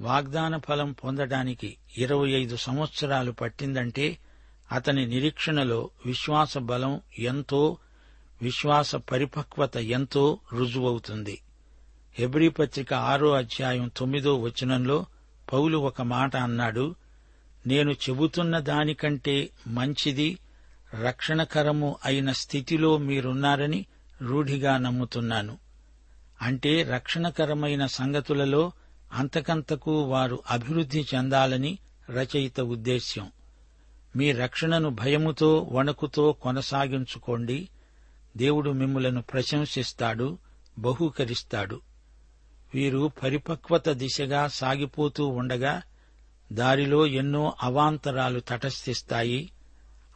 వాగ్దాన 0.00 0.58
ఫలం 0.58 0.92
పొందడానికి 0.92 1.76
ఇరవై 1.98 2.30
ఐదు 2.30 2.56
సంవత్సరాలు 2.56 3.32
పట్టిందంటే 3.32 4.18
అతని 4.72 5.06
నిరీక్షణలో 5.06 5.90
విశ్వాస 6.06 6.58
బలం 6.58 7.00
ఎంతో 7.18 7.76
విశ్వాస 8.42 8.96
పరిపక్వత 8.96 9.76
ఎంతో 9.76 10.38
రుజువవుతుంది. 10.52 11.40
హెబ్రీ 12.14 12.48
పత్రిక 12.48 12.94
ఆరో 12.94 13.32
అధ్యాయం 13.32 13.90
తొమ్మిదో 13.96 14.38
వచనంలో 14.38 15.06
పౌలు 15.52 15.78
ఒక 15.78 16.02
మాట 16.02 16.36
అన్నాడు 16.36 16.94
నేను 17.66 17.90
చెబుతున్న 17.90 18.58
దానికంటే 18.58 19.50
మంచిది 19.66 20.38
రక్షణకరము 20.94 21.96
అయిన 22.04 22.32
స్థితిలో 22.32 22.98
మీరున్నారని 22.98 23.86
రూఢిగా 24.22 24.78
నమ్ముతున్నాను. 24.78 25.58
అంటే 26.42 26.82
రక్షణకరమైన 26.82 27.86
సంగతులలో 27.86 28.72
అంతకంతకు 29.12 30.00
వారు 30.00 30.42
అభివృద్ధి 30.50 31.06
చెందాలని 31.14 31.78
రచయిత 32.10 32.60
ఉద్దేశ్యం. 32.60 33.32
మీ 34.16 34.32
రక్షణను 34.32 34.88
భయముతో 34.88 35.68
వణుకుతో 35.72 36.32
కొనసాగించుకోండి. 36.32 37.68
దేవుడు 38.36 38.70
మిమ్ములను 38.70 39.22
ప్రశంసిస్తాడు 39.22 40.38
బహూకరిస్తాడు. 40.78 41.80
వీరు 42.74 43.12
పరిపక్వత 43.22 43.88
దిశగా 43.88 44.48
సాగిపోతూ 44.48 45.26
ఉండగా 45.26 45.82
దారిలో 46.52 47.06
ఎన్నో 47.06 47.54
అవాంతరాలు 47.62 48.40
తటస్థిస్తాయి. 48.40 49.50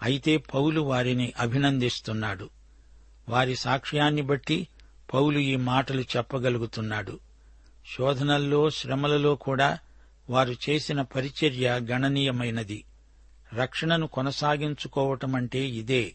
అయితే 0.03 0.37
పౌలు 0.37 0.81
వారిని 0.81 1.33
అభినందిస్తున్నాడు. 1.38 2.51
వారి 3.29 3.57
సాక్ష్యాన్ని 3.57 4.23
బట్టి 4.23 4.69
పౌలు 5.15 5.38
ఈ 5.38 5.57
మాటలు 5.57 6.01
చెప్పగలుగుతున్నాడు. 6.01 7.21
శోధనల్లో 7.97 8.71
శ్రమలలో 8.71 9.35
కూడా 9.35 9.79
వారు 10.31 10.55
చేసిన 10.71 11.03
పరిచర్య 11.03 11.81
గణనీయమైనది. 11.91 12.85
రక్షణను 13.55 14.07
కొనసాగించుకోవటమంటే 14.07 15.59
ఇదే. 15.59 16.15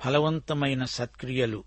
ఫలవంతమైన 0.00 0.84
సత్క్రియలు. 0.84 1.64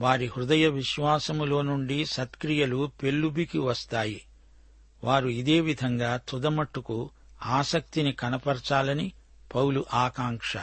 వారి 0.00 0.26
హృదయ 0.26 0.68
విశ్వాసములో 0.68 1.62
నుండి 1.62 2.04
సత్క్రియలు 2.04 2.90
పెల్లుబికి 3.02 3.58
వస్తాయి. 3.58 4.24
వారు 5.04 5.28
ఇదే 5.28 5.60
విధంగా 5.60 6.16
తుదమట్టుకు 6.28 7.10
ఆసక్తిని 7.42 8.12
కనపరచాలని 8.12 9.12
పౌలు 9.54 9.84
ఆకాంక్ష. 9.94 10.56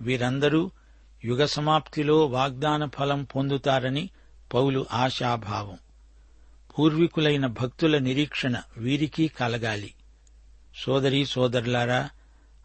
వీరందరూ 0.00 0.70
యుగ 1.24 1.44
సమాప్తిలో 1.44 2.26
వాగ్దాన 2.26 2.86
ఫలం 2.86 3.24
పొందుతారని 3.24 4.10
పౌలు 4.54 4.86
ఆశాభావం. 4.92 5.78
పూర్వీకులైన 6.78 7.46
భక్తుల 7.46 7.98
నిరీక్షణ 7.98 8.60
వీరికి 8.76 9.28
కలగాలి. 9.28 9.94
సోదరీ 10.76 11.24
సోదరులారా 11.24 12.10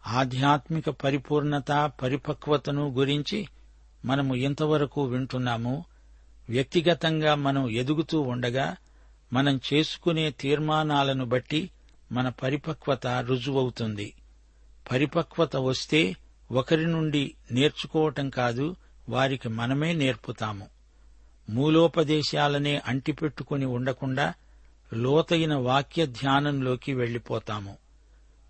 ఆధ్యాత్మిక 0.06 0.90
పరిపూర్ణత 0.90 1.92
పరిపక్వతను 2.02 2.88
గురించి 2.88 3.48
మనము 4.04 4.34
ఇంతవరకు 4.34 5.02
వింటున్నాము 5.02 5.84
వ్యక్తిగతంగా 6.48 7.34
మనం 7.34 7.68
ఎదుగుతూ 7.68 8.20
ఉండగా 8.20 8.76
మనం 9.32 9.60
చేసుకునే 9.72 10.30
తీర్మానాలను 10.30 11.24
బట్టి 11.24 11.70
మన 12.12 12.28
పరిపక్వత 12.28 13.06
రుజువవుతుంది. 13.06 14.14
పరిపక్వత 14.90 15.56
వస్తే 15.56 16.16
ఒకరి 16.52 16.86
నుండి 16.86 17.34
నేర్చుకోవటం 17.52 18.30
కాదు 18.30 18.76
వారికి 19.08 19.48
మనమే 19.48 19.92
నేర్పుతాము. 19.92 20.68
మూలోపదేశాలనే 21.50 22.82
అంటిపెట్టుకుని 22.86 23.66
ఉండకుండా 23.66 24.34
లోతైన 24.94 25.54
వాక్య 25.54 26.06
ధ్యానంలోకి 26.06 26.94
వెళ్ళిపోతాము 26.94 27.78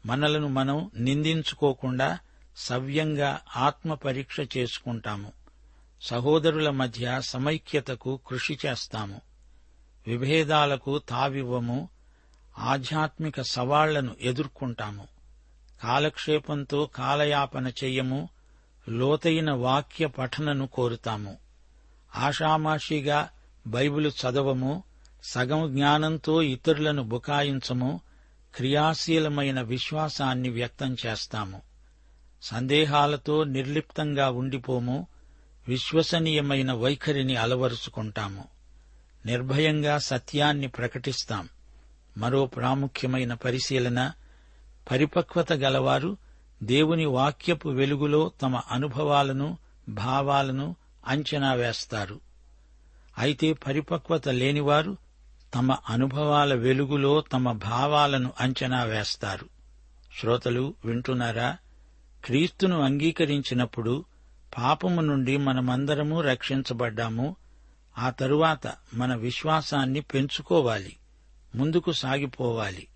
మనలను 0.07 0.49
మనం 0.49 0.91
నిందించుకోకుండా 0.97 2.19
సవ్యంగా 2.57 3.41
ఆత్మ 3.57 3.95
పరీక్ష 3.95 4.41
చేసుకుంటాము. 4.57 5.33
సహోదరుల 6.03 6.71
మధ్య 6.71 7.21
సమైక్యతకు 7.21 8.21
కృషి 8.27 8.59
చేస్తాము. 8.67 9.21
విభేదాలకు 10.07 10.99
తావివ్వము 10.99 11.89
ఆధ్యాత్మిక 12.59 13.41
సవాళ్ళను 13.41 14.17
ఎదుర్కొంటాము. 14.21 15.18
కాలక్షేపంతో 15.83 16.87
కాలయాపన 16.87 17.67
చెయ్యము 17.69 18.29
లోతైన 18.89 19.53
వాక్య 19.53 20.07
పఠనను 20.07 20.67
కోరుతాము. 20.67 21.37
ఆషామాషిగా 22.17 23.29
బైబిలు 23.67 24.09
చదవము 24.09 24.83
సగం 25.25 25.75
జ్ఞానంతో 25.75 26.43
ఇతరులను 26.43 27.03
బుకాయించము 27.03 28.01
క్రియాశీలమైన 28.55 29.61
విశ్వాసాన్ని 29.61 30.49
వ్యక్తం 30.49 30.97
చేస్తాము. 31.07 31.63
సందేహాలతో 32.43 33.45
నిర్లిప్తంగా 33.45 34.31
ఉండిపోము 34.31 35.07
విశ్వసనీయమైన 35.69 36.73
వైఖరిని 36.73 37.37
అలవరుచుకుంటాము. 37.37 38.45
నిర్భయంగా 39.27 39.99
సత్యాన్ని 39.99 40.69
ప్రకటిస్తాం. 40.69 41.49
మరో 42.19 42.47
ప్రాముఖ్యమైన 42.47 43.35
పరిశీలన 43.35 44.13
పరిపక్వత 44.91 45.53
గలవారు 45.53 46.17
దేవుని 46.63 47.05
వాక్యపు 47.05 47.69
వెలుగులో 47.69 48.33
తమ 48.43 48.63
అనుభవాలను 48.71 49.59
భావాలను 49.89 50.77
అంచనా 51.07 51.53
వేస్తారు. 51.53 52.21
అయితే 53.19 53.53
పరిపక్వత 53.53 54.29
లేనివారు 54.29 54.97
తమ 55.55 55.77
అనుభవాల 55.89 56.55
వెలుగులో 56.55 57.21
తమ 57.21 57.53
భావాలను 57.53 58.33
అంచనా 58.41 58.85
వేస్తారు. 58.85 59.49
శ్రోతలు 60.21 60.75
వింటున్నారా? 60.85 61.57
క్రీస్తును 62.25 62.81
అంగీకరించినప్పుడు 62.81 64.05
పాపము 64.59 65.01
నుండి 65.01 65.37
మనమందరము 65.37 66.21
రక్షించబడ్డాము. 66.21 67.37
ఆ 67.99 68.11
తరువాత 68.11 68.75
మన 68.95 69.15
విశ్వాసాన్ని 69.15 70.01
పెంచుకోవాలి. 70.01 70.97
ముందుకు 71.55 71.93
సాగిపోవాలి. 71.93 72.89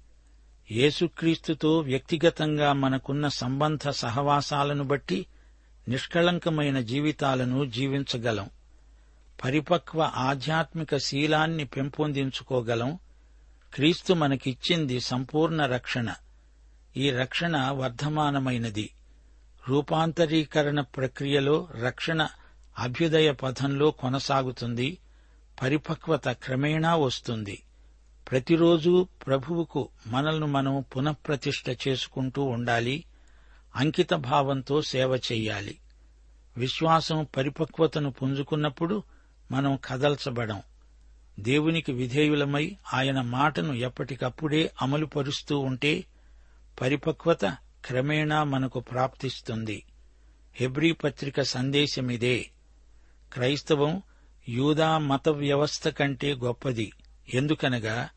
యేసుక్రీస్తుతో 0.70 1.79
వ్యక్తిగతంగా 1.79 2.72
మనకున్న 2.72 3.29
సంబంధ 3.29 3.88
సహవాసాలను 3.88 4.85
బట్టి 4.85 5.27
నిష్కళంకమైన 5.88 6.81
జీవితాలను 6.81 7.64
జీవించగలం. 7.64 8.51
పరిపక్వ 9.44 10.12
ఆధ్యాత్మిక 10.14 10.96
శీలాన్ని 10.96 11.64
పెంపొందించుకోగలం. 11.64 12.98
క్రీస్తు 13.75 14.14
మనకిచ్చింది 14.14 15.01
సంపూర్ణ 15.01 15.66
రక్షణ. 15.66 16.14
ఈ 16.96 17.11
రక్షణ 17.11 17.70
వర్ధమానమైనది. 17.70 18.90
రూపాంతరీకరణ 19.68 20.81
ప్రక్రియలో 20.81 21.68
రక్షణ 21.83 22.29
అభ్యుదయ 22.79 23.33
పథంలో 23.33 23.90
కొనసాగుతుంది. 23.90 24.98
పరిపక్వత 25.62 26.29
క్రమేణా 26.29 26.94
వస్తుంది. 26.94 27.62
ప్రతిరోజు 28.33 29.09
ప్రభువుకు 29.27 29.88
మనల్ని 30.07 30.47
మనం 30.47 30.85
పునఃప్రతిష్ఠ 30.97 31.88
చేసుకుంటూ 31.88 32.42
ఉండాలి 32.42 33.05
అంకిత 33.77 34.14
భావంతో 34.14 34.83
సేవ 34.83 35.16
చెయ్యాలి. 35.16 35.79
విశ్వాసం 36.57 37.27
పరిపక్వతను 37.37 38.11
పుంజుకున్నప్పుడు 38.11 39.03
మనం 39.53 39.79
కదల్చబడం. 39.85 40.62
దేవునికి 41.40 41.92
విధేయులమై 41.92 42.77
ఆయన 42.95 43.21
మాటను 43.21 43.73
ఎప్పటికప్పుడే 43.73 44.73
అమలుపరుస్తూ 44.83 45.59
ఉంటే 45.59 46.05
పరిపక్వత 46.81 47.45
క్రమేణా 47.85 48.45
మనకు 48.45 48.81
ప్రాప్తిస్తుంది. 48.81 49.85
హెబ్రీ 50.55 50.92
పత్రిక 50.92 51.42
సందేశమిదే. 51.42 52.51
క్రైస్తవం 53.33 54.03
యూదా 54.49 54.99
మత 54.99 55.29
వ్యవస్థ 55.29 55.88
కంటే 55.88 56.35
గొప్పది. 56.35 56.92
ఎందుకనగా 57.35 58.09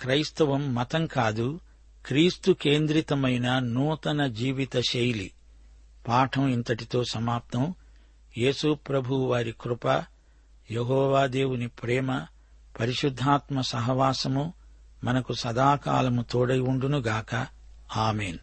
క్రైస్తవం 0.00 0.74
మతం 0.74 1.06
కాదు 1.06 1.60
క్రీస్తు 2.06 2.52
కేంద్రితమైన 2.52 3.58
నూతన 3.58 4.26
జీవిత 4.26 4.80
శైలి. 4.90 5.30
పాఠం 6.08 6.48
ఇంతటితో 6.48 7.04
సమాప్తం. 7.04 7.74
యేసు 8.38 8.78
ప్రభు 8.88 9.14
వారి 9.14 9.54
కృప 9.60 9.86
యహోవాదేవుని 10.70 11.68
ప్రేమ 11.68 12.26
పరిశుద్ధాత్మ 12.80 13.60
సహవాసము 13.60 14.52
మనకు 15.04 15.32
సదాకాలము 15.32 16.22
తోడై 16.22 16.58
ఉండునుగాక. 16.58 17.46
ఆమెన్. 17.96 18.38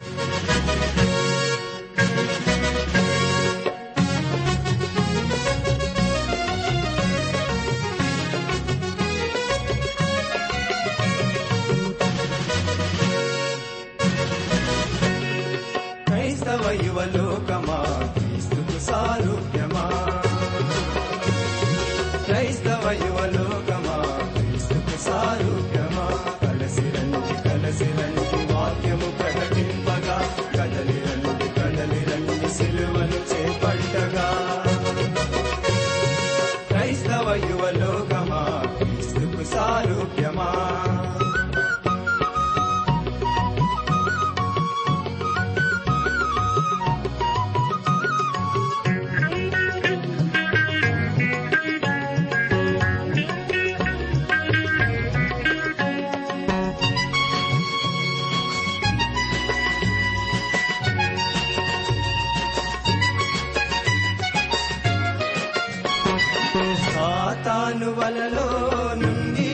వలలో 68.03 68.47
నుండి 68.95 69.51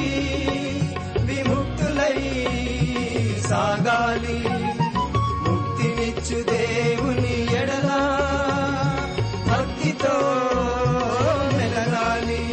విముక్తులై 1.19 2.21
సాగాలి. 3.41 4.39
ముక్తినిచ్చు 5.49 6.43
దేవుని 6.43 7.55
ఎడలా 7.55 8.01
భక్తితో 9.47 10.15
మెలగాలి. 11.57 12.45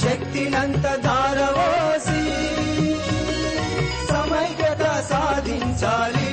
శక్తినంత 0.00 0.84
ధారవోసి 1.04 2.22
సమైక్యత 4.06 4.84
సాధించాలి. 5.10 6.30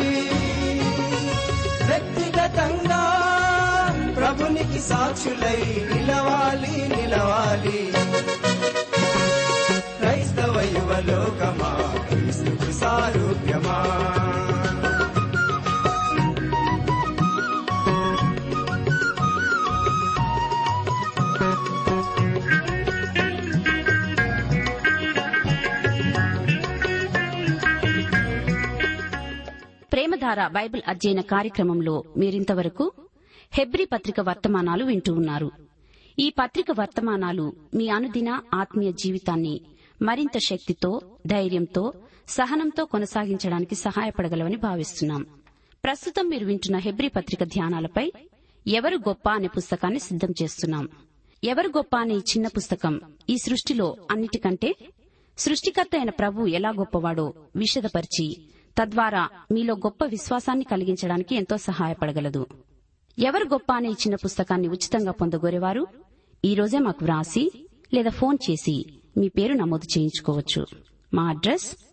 వ్యక్తిగతంగా 1.86 3.04
ప్రభునికి 4.18 4.80
సాక్షులై 4.80 5.88
నిలవాలి 5.94 6.96
నిలవాలి. 6.96 7.92
సారూప్యమా. 12.86 13.78
ప్రేమధార 29.92 30.48
బైబిల్ 30.48 30.82
అధ్యయన 30.88 31.22
కార్యక్రమంలో 31.22 32.04
మీరింతవరకు 32.18 32.92
హెబ్రి 33.54 33.86
పత్రిక 33.86 34.22
వర్తమానాలు 34.22 34.86
వింటూ 34.86 35.14
ఉన్నారు. 35.14 35.52
ఈ 36.20 36.34
పత్రిక 36.40 36.66
వర్తమానాలు 36.80 37.54
మీ 37.74 37.88
అనుదిన 37.88 38.40
ఆత్మీయ 38.54 38.92
జీవితాన్ని 38.92 39.62
మరింత 40.02 40.38
శక్తితో 40.38 41.02
ధైర్యంతో 41.28 41.94
సహనంతో 42.28 42.86
కొనసాగించడానికి 42.86 43.76
సహాయపడగలవని 43.76 44.56
భావిస్తున్నాం. 44.56 45.26
ప్రస్తుతం 45.84 46.30
మీరు 46.30 46.46
వింటున్న 46.46 46.78
హెబ్రి 46.78 47.08
పత్రిక 47.08 47.44
ధ్యానాలపై 47.44 48.12
ఎవరు 48.68 48.96
గొప్ప 48.96 49.30
అనే 49.30 49.48
పుస్తకాన్ని 49.48 50.00
సిద్దం 50.00 50.34
చేస్తున్నాం. 50.44 50.90
ఎవరు 51.44 51.68
గొప్ప 51.68 51.98
అనే 51.98 52.16
చిన్న 52.16 52.48
పుస్తకం 52.48 53.02
ఈ 53.30 53.38
సృష్టిలో 53.38 53.96
అన్నిటికంటే 54.12 54.76
సృష్టికర్త 55.38 55.90
అయిన 55.96 56.10
ప్రభు 56.10 56.48
ఎలా 56.48 56.70
గొప్పవాడో 56.70 57.34
విషదపరిచి 57.56 58.48
తద్వారా 58.82 59.30
మీలో 59.52 59.74
గొప్ప 59.74 60.06
విశ్వాసాన్ని 60.06 60.66
కలిగించడానికి 60.72 61.36
ఎంతో 61.36 61.58
సహాయపడగలదు. 61.58 62.48
ఎవరు 63.20 63.44
గొప్ప 63.44 63.74
అనే 63.74 63.90
చిన్న 63.90 64.16
పుస్తకాన్ని 64.16 64.68
ఉచితంగా 64.68 65.12
పొందగోరేవారు? 65.12 65.88
ఈ 66.46 66.56
రోజే 66.56 66.80
మాకు 66.80 67.06
వ్రాసి 67.06 67.68
లేదా 67.94 68.10
ఫోన్ 68.10 68.38
చేసి 68.52 69.00
మీ 69.18 69.28
పేరు 69.28 69.54
నమోదు 69.54 69.98
చేయించుకోవచ్చు. 69.98 70.66
మా 71.14 71.30
address 71.30 71.85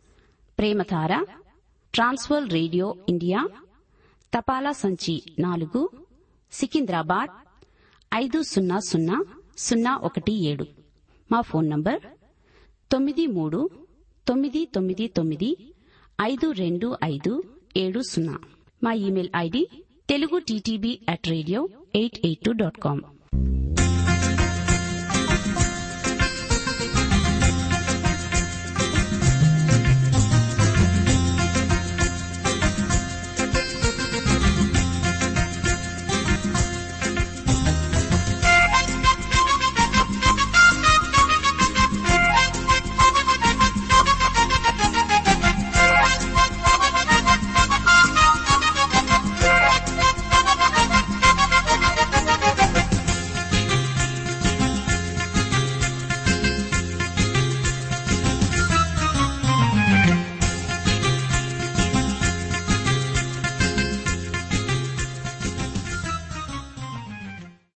Premadhara 0.62 1.12
Trans World 1.94 2.50
Radio 2.50 2.96
India 3.08 3.48
తపాలా 4.34 4.72
సంచి 4.72 5.22
నాలుగు 5.38 5.90
సికింద్రాబాద్ 6.52 7.30
ఐదు 8.14 8.42
సున్నా 8.42 8.78
సున్నా 8.78 9.24
సున్నా 9.58 9.96
ఒకటి 9.96 10.44
ఏడు. 10.44 10.66
మా 11.32 11.40
ఫోన్ 11.40 11.70
నంబర్ 11.70 12.00
తొమ్మిది 12.90 13.26
మూడు 13.26 13.70
తొమ్మిది 14.28 14.64
తొమ్మిది 14.74 15.06
తొమ్మిది 15.08 15.74
ఐదు 16.22 16.50
రెండు 16.50 16.96
ఐదు 17.04 17.44
ఏడు 17.76 18.00
సున్నా. 18.00 18.38
మా 18.84 18.92
email 18.92 19.30
ID 19.36 19.68
Telugu 20.08 20.38
TTB 20.38 21.00
at 21.08 21.28
radio 21.28 21.68
eight 21.94 22.26
eight 22.26 22.40
two 22.40 22.52
dot 22.52 22.78
com. 22.78 23.02